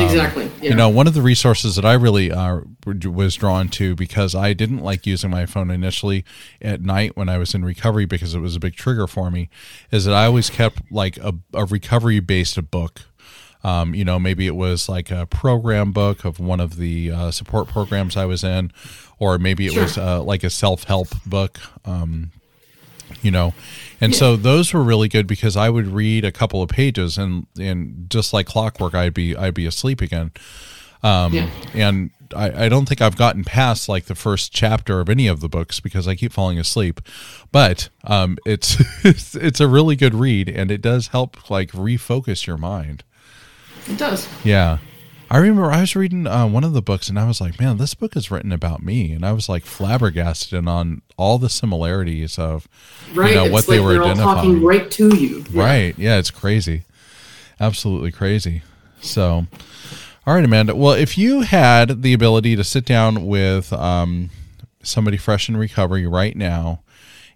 Exactly. 0.00 0.50
Yeah. 0.60 0.70
You 0.70 0.74
know, 0.76 0.88
one 0.88 1.06
of 1.06 1.14
the 1.14 1.22
resources 1.22 1.76
that 1.76 1.84
I 1.84 1.94
really 1.94 2.30
uh, 2.30 2.60
was 2.86 3.34
drawn 3.34 3.68
to 3.70 3.94
because 3.94 4.34
I 4.34 4.52
didn't 4.52 4.78
like 4.80 5.06
using 5.06 5.30
my 5.30 5.46
phone 5.46 5.70
initially 5.70 6.24
at 6.60 6.80
night 6.82 7.16
when 7.16 7.28
I 7.28 7.38
was 7.38 7.54
in 7.54 7.64
recovery 7.64 8.06
because 8.06 8.34
it 8.34 8.40
was 8.40 8.56
a 8.56 8.60
big 8.60 8.74
trigger 8.76 9.06
for 9.06 9.30
me 9.30 9.48
is 9.90 10.04
that 10.04 10.14
I 10.14 10.26
always 10.26 10.50
kept 10.50 10.90
like 10.90 11.16
a, 11.18 11.34
a 11.54 11.64
recovery 11.64 12.20
based 12.20 12.70
book. 12.70 13.02
Um, 13.64 13.94
you 13.94 14.04
know, 14.04 14.18
maybe 14.18 14.46
it 14.48 14.56
was 14.56 14.88
like 14.88 15.10
a 15.12 15.24
program 15.26 15.92
book 15.92 16.24
of 16.24 16.40
one 16.40 16.58
of 16.58 16.76
the 16.76 17.10
uh, 17.12 17.30
support 17.30 17.68
programs 17.68 18.16
I 18.16 18.24
was 18.24 18.42
in, 18.42 18.72
or 19.20 19.38
maybe 19.38 19.66
it 19.66 19.72
Sure. 19.72 19.82
was 19.84 19.96
uh, 19.98 20.20
like 20.22 20.42
a 20.42 20.50
self 20.50 20.84
help 20.84 21.08
book. 21.24 21.60
Um, 21.84 22.32
you 23.20 23.30
know 23.30 23.52
and 24.00 24.14
so 24.14 24.36
those 24.36 24.72
were 24.72 24.82
really 24.82 25.08
good 25.08 25.26
because 25.26 25.56
i 25.56 25.68
would 25.68 25.86
read 25.86 26.24
a 26.24 26.32
couple 26.32 26.62
of 26.62 26.68
pages 26.68 27.18
and 27.18 27.46
and 27.58 28.06
just 28.08 28.32
like 28.32 28.46
clockwork 28.46 28.94
i'd 28.94 29.14
be 29.14 29.36
i'd 29.36 29.54
be 29.54 29.66
asleep 29.66 30.00
again 30.00 30.30
um 31.02 31.32
Yeah. 31.34 31.48
and 31.74 32.10
I, 32.34 32.64
I 32.64 32.68
don't 32.68 32.86
think 32.88 33.00
i've 33.02 33.16
gotten 33.16 33.44
past 33.44 33.88
like 33.88 34.06
the 34.06 34.14
first 34.14 34.52
chapter 34.52 35.00
of 35.00 35.08
any 35.10 35.26
of 35.26 35.40
the 35.40 35.48
books 35.48 35.80
because 35.80 36.08
i 36.08 36.14
keep 36.14 36.32
falling 36.32 36.58
asleep 36.58 37.00
but 37.50 37.88
um 38.04 38.38
it's 38.46 38.76
it's, 39.04 39.34
it's 39.34 39.60
a 39.60 39.68
really 39.68 39.96
good 39.96 40.14
read 40.14 40.48
and 40.48 40.70
it 40.70 40.80
does 40.80 41.08
help 41.08 41.50
like 41.50 41.72
refocus 41.72 42.46
your 42.46 42.56
mind 42.56 43.04
it 43.88 43.98
does. 43.98 44.28
yeah. 44.44 44.78
I 45.32 45.38
remember 45.38 45.72
I 45.72 45.80
was 45.80 45.96
reading 45.96 46.26
uh, 46.26 46.46
one 46.46 46.62
of 46.62 46.74
the 46.74 46.82
books 46.82 47.08
and 47.08 47.18
I 47.18 47.26
was 47.26 47.40
like, 47.40 47.58
man, 47.58 47.78
this 47.78 47.94
book 47.94 48.16
is 48.16 48.30
written 48.30 48.52
about 48.52 48.82
me. 48.82 49.12
And 49.12 49.24
I 49.24 49.32
was 49.32 49.48
like 49.48 49.64
flabbergasted 49.64 50.52
and 50.52 50.68
on 50.68 51.00
all 51.16 51.38
the 51.38 51.48
similarities 51.48 52.38
of, 52.38 52.68
Right. 53.14 53.30
you 53.30 53.36
know, 53.36 53.44
it's 53.44 53.52
what 53.54 53.66
they 53.66 53.78
like 53.78 53.84
were 53.86 53.92
they're 53.94 54.02
all 54.02 54.08
identifying. 54.10 54.36
talking 54.36 54.62
right 54.62 54.90
to 54.90 55.16
you. 55.16 55.44
Yeah. 55.50 55.62
Right. 55.62 55.94
Yeah, 55.98 56.18
it's 56.18 56.30
crazy. 56.30 56.82
Absolutely 57.58 58.12
crazy. 58.12 58.60
So, 59.00 59.46
all 60.26 60.34
right, 60.34 60.44
Amanda. 60.44 60.74
Well, 60.76 60.92
if 60.92 61.16
you 61.16 61.40
had 61.40 62.02
the 62.02 62.12
ability 62.12 62.54
to 62.56 62.62
sit 62.62 62.84
down 62.84 63.26
with 63.26 63.72
um, 63.72 64.28
somebody 64.82 65.16
fresh 65.16 65.48
in 65.48 65.56
recovery 65.56 66.06
right 66.06 66.36
now, 66.36 66.82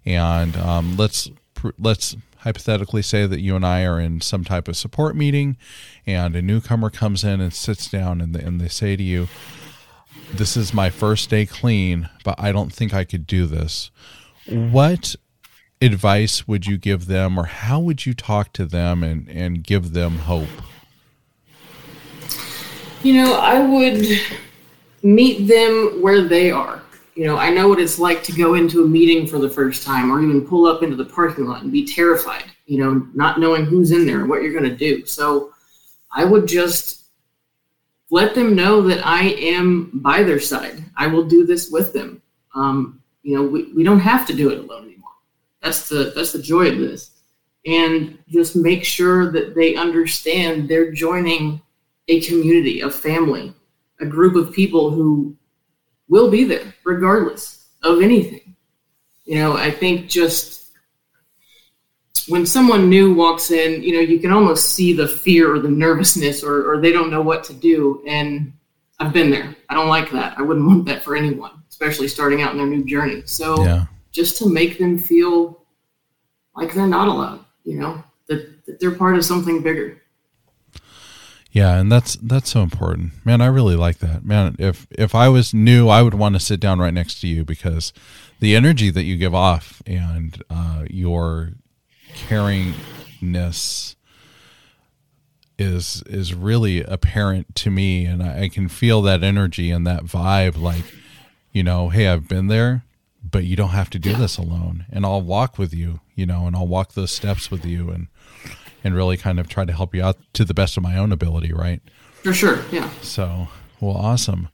and 0.05 0.55
um, 0.55 0.97
let's 0.97 1.31
let's 1.79 2.15
hypothetically 2.47 3.01
say 3.01 3.25
that 3.25 3.41
you 3.41 3.57
and 3.57 3.65
I 3.65 3.83
are 3.83 3.99
in 3.99 4.21
some 4.21 4.45
type 4.45 4.69
of 4.69 4.77
support 4.77 5.17
meeting, 5.17 5.57
and 6.05 6.33
a 6.33 6.41
newcomer 6.41 6.89
comes 6.89 7.25
in 7.25 7.41
and 7.41 7.53
sits 7.53 7.89
down, 7.89 8.21
and 8.21 8.33
and 8.37 8.61
they 8.61 8.69
say 8.69 8.95
to 8.95 9.03
you, 9.03 9.27
"This 10.33 10.55
is 10.55 10.73
my 10.73 10.89
first 10.89 11.29
day 11.29 11.45
clean, 11.45 12.09
but 12.23 12.35
I 12.37 12.53
don't 12.53 12.71
think 12.71 12.93
I 12.93 13.03
could 13.03 13.27
do 13.27 13.47
this." 13.47 13.91
What 14.47 15.17
advice 15.81 16.47
would 16.47 16.65
you 16.65 16.77
give 16.77 17.07
them 17.07 17.37
or 17.37 17.45
how 17.45 17.79
would 17.79 18.05
you 18.05 18.13
talk 18.13 18.51
to 18.53 18.65
them 18.65 19.03
and, 19.03 19.29
and 19.29 19.63
give 19.63 19.93
them 19.93 20.17
hope 20.19 20.49
You 23.03 23.13
know, 23.13 23.35
I 23.35 23.59
would 23.59 24.03
meet 25.03 25.47
them 25.47 26.01
where 26.01 26.23
they 26.23 26.49
are. 26.49 26.81
You 27.17 27.25
know, 27.25 27.37
I 27.37 27.49
know 27.49 27.67
what 27.67 27.79
it's 27.79 27.97
like 27.97 28.21
to 28.25 28.31
go 28.31 28.53
into 28.53 28.83
a 28.83 28.87
meeting 28.87 29.25
for 29.25 29.39
the 29.39 29.49
first 29.49 29.83
time 29.83 30.11
or 30.11 30.21
even 30.21 30.45
pull 30.45 30.67
up 30.67 30.83
into 30.83 30.95
the 30.95 31.05
parking 31.05 31.47
lot 31.47 31.63
and 31.63 31.71
be 31.71 31.83
terrified, 31.83 32.43
you 32.67 32.77
know, 32.77 33.07
not 33.15 33.39
knowing 33.39 33.65
who's 33.65 33.89
in 33.89 34.05
there 34.05 34.19
and 34.19 34.29
what 34.29 34.43
you're 34.43 34.51
going 34.51 34.69
to 34.69 34.75
do. 34.75 35.03
So 35.03 35.51
I 36.15 36.23
would 36.25 36.47
just 36.47 37.05
let 38.11 38.35
them 38.35 38.55
know 38.55 38.83
that 38.83 39.03
I 39.03 39.29
am 39.29 39.89
by 39.95 40.21
their 40.21 40.39
side. 40.39 40.85
I 40.95 41.07
will 41.07 41.23
do 41.23 41.43
this 41.43 41.71
with 41.71 41.91
them. 41.91 42.21
Um, 42.53 43.01
you 43.23 43.35
know, 43.35 43.43
we, 43.43 43.73
we 43.73 43.81
don't 43.83 43.99
have 43.99 44.27
to 44.27 44.33
do 44.33 44.51
it 44.51 44.59
alone 44.59 44.85
anymore. 44.85 45.09
That's 45.63 45.89
the 45.89 46.13
that's 46.15 46.33
the 46.33 46.41
joy 46.41 46.69
of 46.69 46.77
this. 46.77 47.09
And 47.65 48.19
just 48.29 48.55
make 48.55 48.83
sure 48.83 49.31
that 49.31 49.55
they 49.55 49.75
understand 49.75 50.69
they're 50.69 50.91
joining 50.91 51.63
a 52.09 52.21
community, 52.21 52.81
a 52.81 52.91
family, 52.91 53.55
a 53.99 54.05
group 54.05 54.35
of 54.35 54.53
people 54.53 54.91
who 54.91 55.35
will 56.09 56.29
be 56.29 56.43
there 56.43 56.73
regardless 56.83 57.67
of 57.83 58.01
anything. 58.01 58.55
You 59.25 59.35
know, 59.35 59.57
I 59.57 59.71
think 59.71 60.07
just 60.07 60.71
when 62.27 62.45
someone 62.45 62.89
new 62.89 63.13
walks 63.13 63.51
in, 63.51 63.83
you 63.83 63.93
know, 63.93 63.99
you 63.99 64.19
can 64.19 64.31
almost 64.31 64.73
see 64.73 64.93
the 64.93 65.07
fear 65.07 65.53
or 65.53 65.59
the 65.59 65.69
nervousness 65.69 66.43
or, 66.43 66.71
or 66.71 66.81
they 66.81 66.91
don't 66.91 67.11
know 67.11 67.21
what 67.21 67.43
to 67.45 67.53
do. 67.53 68.03
And 68.07 68.53
I've 68.99 69.13
been 69.13 69.29
there. 69.29 69.55
I 69.69 69.75
don't 69.75 69.89
like 69.89 70.11
that. 70.11 70.37
I 70.37 70.41
wouldn't 70.41 70.65
want 70.65 70.85
that 70.85 71.03
for 71.03 71.15
anyone, 71.15 71.51
especially 71.69 72.07
starting 72.07 72.41
out 72.41 72.51
in 72.51 72.57
their 72.57 72.67
new 72.67 72.83
journey. 72.85 73.23
So 73.25 73.63
yeah 73.63 73.85
just 74.17 74.39
to 74.39 74.49
make 74.49 74.79
them 74.79 74.97
feel 74.97 75.61
like 76.55 76.73
they're 76.73 76.87
not 76.87 77.07
alone, 77.07 77.45
you 77.63 77.79
know, 77.79 78.03
that, 78.27 78.65
that 78.65 78.79
they're 78.79 78.95
part 78.95 79.15
of 79.15 79.23
something 79.23 79.61
bigger. 79.61 80.01
Yeah 81.57 81.79
and 81.79 81.91
that's 81.91 82.15
that's 82.17 82.49
so 82.49 82.61
important. 82.61 83.13
Man 83.25 83.41
i 83.41 83.47
really 83.47 83.75
like 83.75 83.97
that. 83.99 84.23
Man 84.23 84.55
if 84.59 84.87
if 84.91 85.15
i 85.15 85.27
was 85.27 85.53
new 85.53 85.87
i 85.89 86.01
would 86.01 86.13
want 86.13 86.35
to 86.35 86.39
sit 86.39 86.59
down 86.59 86.79
right 86.79 86.93
next 86.93 87.19
to 87.21 87.27
you 87.27 87.43
because 87.43 87.93
the 88.39 88.55
energy 88.55 88.89
that 88.89 89.03
you 89.03 89.17
give 89.17 89.33
off 89.33 89.81
and 89.85 90.43
uh, 90.49 90.85
your 90.89 91.53
caringness 92.13 93.95
is 95.57 96.03
is 96.05 96.33
really 96.33 96.83
apparent 96.83 97.55
to 97.55 97.71
me 97.71 98.05
and 98.05 98.21
I, 98.21 98.43
I 98.43 98.49
can 98.49 98.67
feel 98.67 99.01
that 99.03 99.23
energy 99.23 99.71
and 99.71 99.87
that 99.87 100.03
vibe 100.03 100.59
like 100.59 100.83
you 101.51 101.63
know 101.63 101.89
hey 101.89 102.07
i've 102.07 102.27
been 102.27 102.47
there 102.47 102.83
but 103.23 103.43
you 103.43 103.55
don't 103.55 103.69
have 103.69 103.89
to 103.91 103.99
do 103.99 104.13
this 104.13 104.37
alone 104.37 104.85
and 104.91 105.03
i'll 105.03 105.21
walk 105.21 105.57
with 105.57 105.73
you 105.73 105.99
you 106.15 106.27
know 106.27 106.45
and 106.45 106.55
i'll 106.55 106.67
walk 106.67 106.93
those 106.93 107.11
steps 107.11 107.49
with 107.49 107.65
you 107.65 107.89
and 107.89 108.07
and 108.83 108.95
really 108.95 109.17
kind 109.17 109.39
of 109.39 109.47
try 109.47 109.65
to 109.65 109.73
help 109.73 109.93
you 109.95 110.03
out 110.03 110.17
to 110.33 110.45
the 110.45 110.53
best 110.53 110.77
of 110.77 110.83
my 110.83 110.97
own 110.97 111.11
ability 111.11 111.51
right 111.53 111.81
For 112.23 112.33
sure. 112.33 112.63
Yeah. 112.71 112.89
so, 113.01 113.47
well, 113.79 113.95
awesome. 113.97 114.49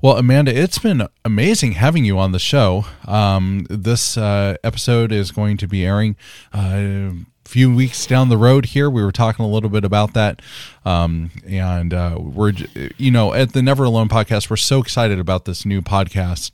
Well, 0.00 0.16
Amanda, 0.16 0.52
it's 0.56 0.78
been 0.80 1.06
amazing 1.24 1.72
having 1.72 2.04
you 2.04 2.18
on 2.18 2.32
the 2.32 2.40
show. 2.40 2.86
Um, 3.06 3.66
this 3.70 4.16
uh, 4.18 4.56
episode 4.64 5.12
is 5.12 5.30
going 5.30 5.56
to 5.58 5.68
be 5.68 5.84
airing 5.86 6.16
uh, 6.52 7.10
few 7.44 7.74
weeks 7.74 8.06
down 8.06 8.28
the 8.28 8.36
road 8.36 8.66
here. 8.66 8.88
We 8.88 9.02
were 9.02 9.12
talking 9.12 9.44
a 9.44 9.48
little 9.48 9.68
bit 9.68 9.84
about 9.84 10.14
that. 10.14 10.40
Um, 10.84 11.30
and 11.46 11.92
uh, 11.92 12.16
we're, 12.18 12.52
you 12.96 13.10
know, 13.10 13.34
at 13.34 13.52
the 13.52 13.62
Never 13.62 13.84
Alone 13.84 14.08
podcast, 14.08 14.50
we're 14.50 14.56
so 14.56 14.80
excited 14.80 15.18
about 15.18 15.44
this 15.44 15.64
new 15.64 15.80
podcast 15.82 16.50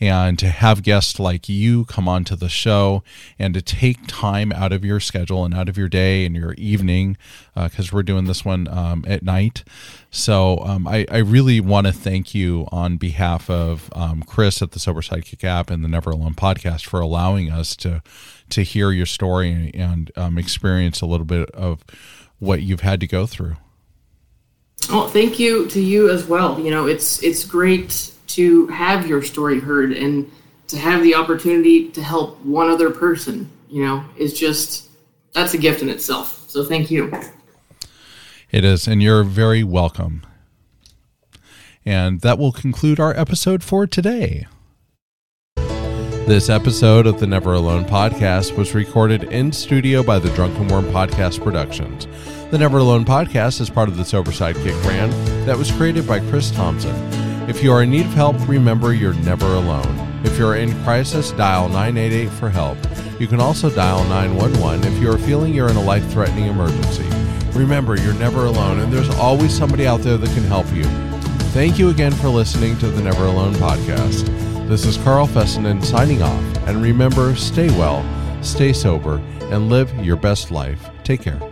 and 0.00 0.38
to 0.38 0.48
have 0.48 0.82
guests 0.82 1.18
like 1.18 1.48
you 1.48 1.84
come 1.86 2.08
onto 2.08 2.36
the 2.36 2.48
show 2.48 3.02
and 3.38 3.54
to 3.54 3.62
take 3.62 4.06
time 4.06 4.52
out 4.52 4.72
of 4.72 4.84
your 4.84 5.00
schedule 5.00 5.44
and 5.44 5.54
out 5.54 5.68
of 5.68 5.78
your 5.78 5.88
day 5.88 6.26
and 6.26 6.34
your 6.34 6.54
evening 6.54 7.16
because 7.54 7.92
we're 7.92 8.02
doing 8.02 8.24
this 8.24 8.44
one 8.44 8.66
um, 8.68 9.04
at 9.06 9.22
night. 9.22 9.64
So 10.10 10.58
um, 10.58 10.88
I, 10.88 11.06
I 11.10 11.18
really 11.18 11.60
want 11.60 11.86
to 11.86 11.92
thank 11.92 12.34
you 12.34 12.66
on 12.72 12.96
behalf 12.96 13.48
of 13.48 13.90
um, 13.94 14.22
Chris 14.22 14.60
at 14.62 14.72
the 14.72 14.78
Sober 14.78 15.02
Sidekick 15.02 15.44
app 15.44 15.70
and 15.70 15.84
the 15.84 15.88
Never 15.88 16.10
Alone 16.10 16.34
podcast 16.34 16.86
for 16.86 17.00
allowing 17.00 17.50
us 17.50 17.76
to 17.76 18.02
to 18.50 18.62
hear 18.62 18.90
your 18.90 19.06
story 19.06 19.70
and 19.74 20.10
um, 20.16 20.38
experience 20.38 21.00
a 21.00 21.06
little 21.06 21.26
bit 21.26 21.50
of 21.50 21.84
what 22.38 22.62
you've 22.62 22.80
had 22.80 23.00
to 23.00 23.06
go 23.06 23.26
through. 23.26 23.56
Well, 24.88 25.08
thank 25.08 25.38
you 25.38 25.66
to 25.68 25.80
you 25.80 26.10
as 26.10 26.26
well. 26.26 26.58
You 26.58 26.70
know, 26.70 26.86
it's 26.86 27.22
it's 27.22 27.44
great 27.44 28.10
to 28.28 28.66
have 28.68 29.06
your 29.06 29.22
story 29.22 29.60
heard 29.60 29.92
and 29.92 30.30
to 30.68 30.78
have 30.78 31.02
the 31.02 31.14
opportunity 31.14 31.88
to 31.90 32.02
help 32.02 32.40
one 32.44 32.70
other 32.70 32.90
person. 32.90 33.50
You 33.68 33.84
know, 33.84 34.04
is 34.16 34.32
just 34.32 34.88
that's 35.32 35.54
a 35.54 35.58
gift 35.58 35.82
in 35.82 35.88
itself. 35.88 36.48
So 36.48 36.64
thank 36.64 36.90
you. 36.90 37.12
It 38.50 38.64
is, 38.64 38.88
and 38.88 39.02
you're 39.02 39.22
very 39.22 39.62
welcome. 39.62 40.26
And 41.84 42.20
that 42.22 42.38
will 42.38 42.52
conclude 42.52 42.98
our 42.98 43.16
episode 43.16 43.62
for 43.62 43.86
today. 43.86 44.46
This 46.30 46.48
episode 46.48 47.08
of 47.08 47.18
the 47.18 47.26
Never 47.26 47.54
Alone 47.54 47.84
podcast 47.84 48.56
was 48.56 48.72
recorded 48.72 49.24
in 49.24 49.50
studio 49.50 50.00
by 50.04 50.20
the 50.20 50.30
Drunken 50.36 50.68
Worm 50.68 50.84
Podcast 50.84 51.42
Productions. 51.42 52.06
The 52.52 52.58
Never 52.58 52.78
Alone 52.78 53.04
podcast 53.04 53.60
is 53.60 53.68
part 53.68 53.88
of 53.88 53.96
the 53.96 54.04
Sober 54.04 54.30
Sidekick 54.30 54.80
brand 54.84 55.12
that 55.48 55.58
was 55.58 55.72
created 55.72 56.06
by 56.06 56.20
Chris 56.20 56.52
Thompson. 56.52 56.94
If 57.50 57.64
you 57.64 57.72
are 57.72 57.82
in 57.82 57.90
need 57.90 58.06
of 58.06 58.12
help, 58.12 58.36
remember 58.48 58.94
you're 58.94 59.12
never 59.12 59.44
alone. 59.44 60.22
If 60.22 60.38
you're 60.38 60.54
in 60.54 60.72
crisis, 60.84 61.32
dial 61.32 61.68
988 61.68 62.30
for 62.30 62.48
help. 62.48 62.78
You 63.18 63.26
can 63.26 63.40
also 63.40 63.68
dial 63.68 64.04
911 64.04 64.84
if 64.84 65.02
you 65.02 65.10
are 65.10 65.18
feeling 65.18 65.52
you're 65.52 65.68
in 65.68 65.74
a 65.74 65.82
life 65.82 66.08
threatening 66.12 66.46
emergency. 66.46 67.08
Remember, 67.58 67.96
you're 67.96 68.14
never 68.14 68.46
alone, 68.46 68.78
and 68.78 68.92
there's 68.92 69.10
always 69.16 69.52
somebody 69.52 69.84
out 69.84 70.02
there 70.02 70.16
that 70.16 70.32
can 70.32 70.44
help 70.44 70.72
you. 70.72 70.84
Thank 71.50 71.76
you 71.80 71.90
again 71.90 72.12
for 72.12 72.28
listening 72.28 72.78
to 72.78 72.86
the 72.86 73.02
Never 73.02 73.24
Alone 73.24 73.54
podcast. 73.54 74.49
This 74.70 74.86
is 74.86 74.96
Carl 74.98 75.26
Fessenden 75.26 75.82
signing 75.82 76.22
off, 76.22 76.68
and 76.68 76.80
remember 76.80 77.34
stay 77.34 77.68
well, 77.70 78.04
stay 78.40 78.72
sober, 78.72 79.16
and 79.50 79.68
live 79.68 79.92
your 79.98 80.14
best 80.14 80.52
life. 80.52 80.88
Take 81.02 81.22
care. 81.22 81.49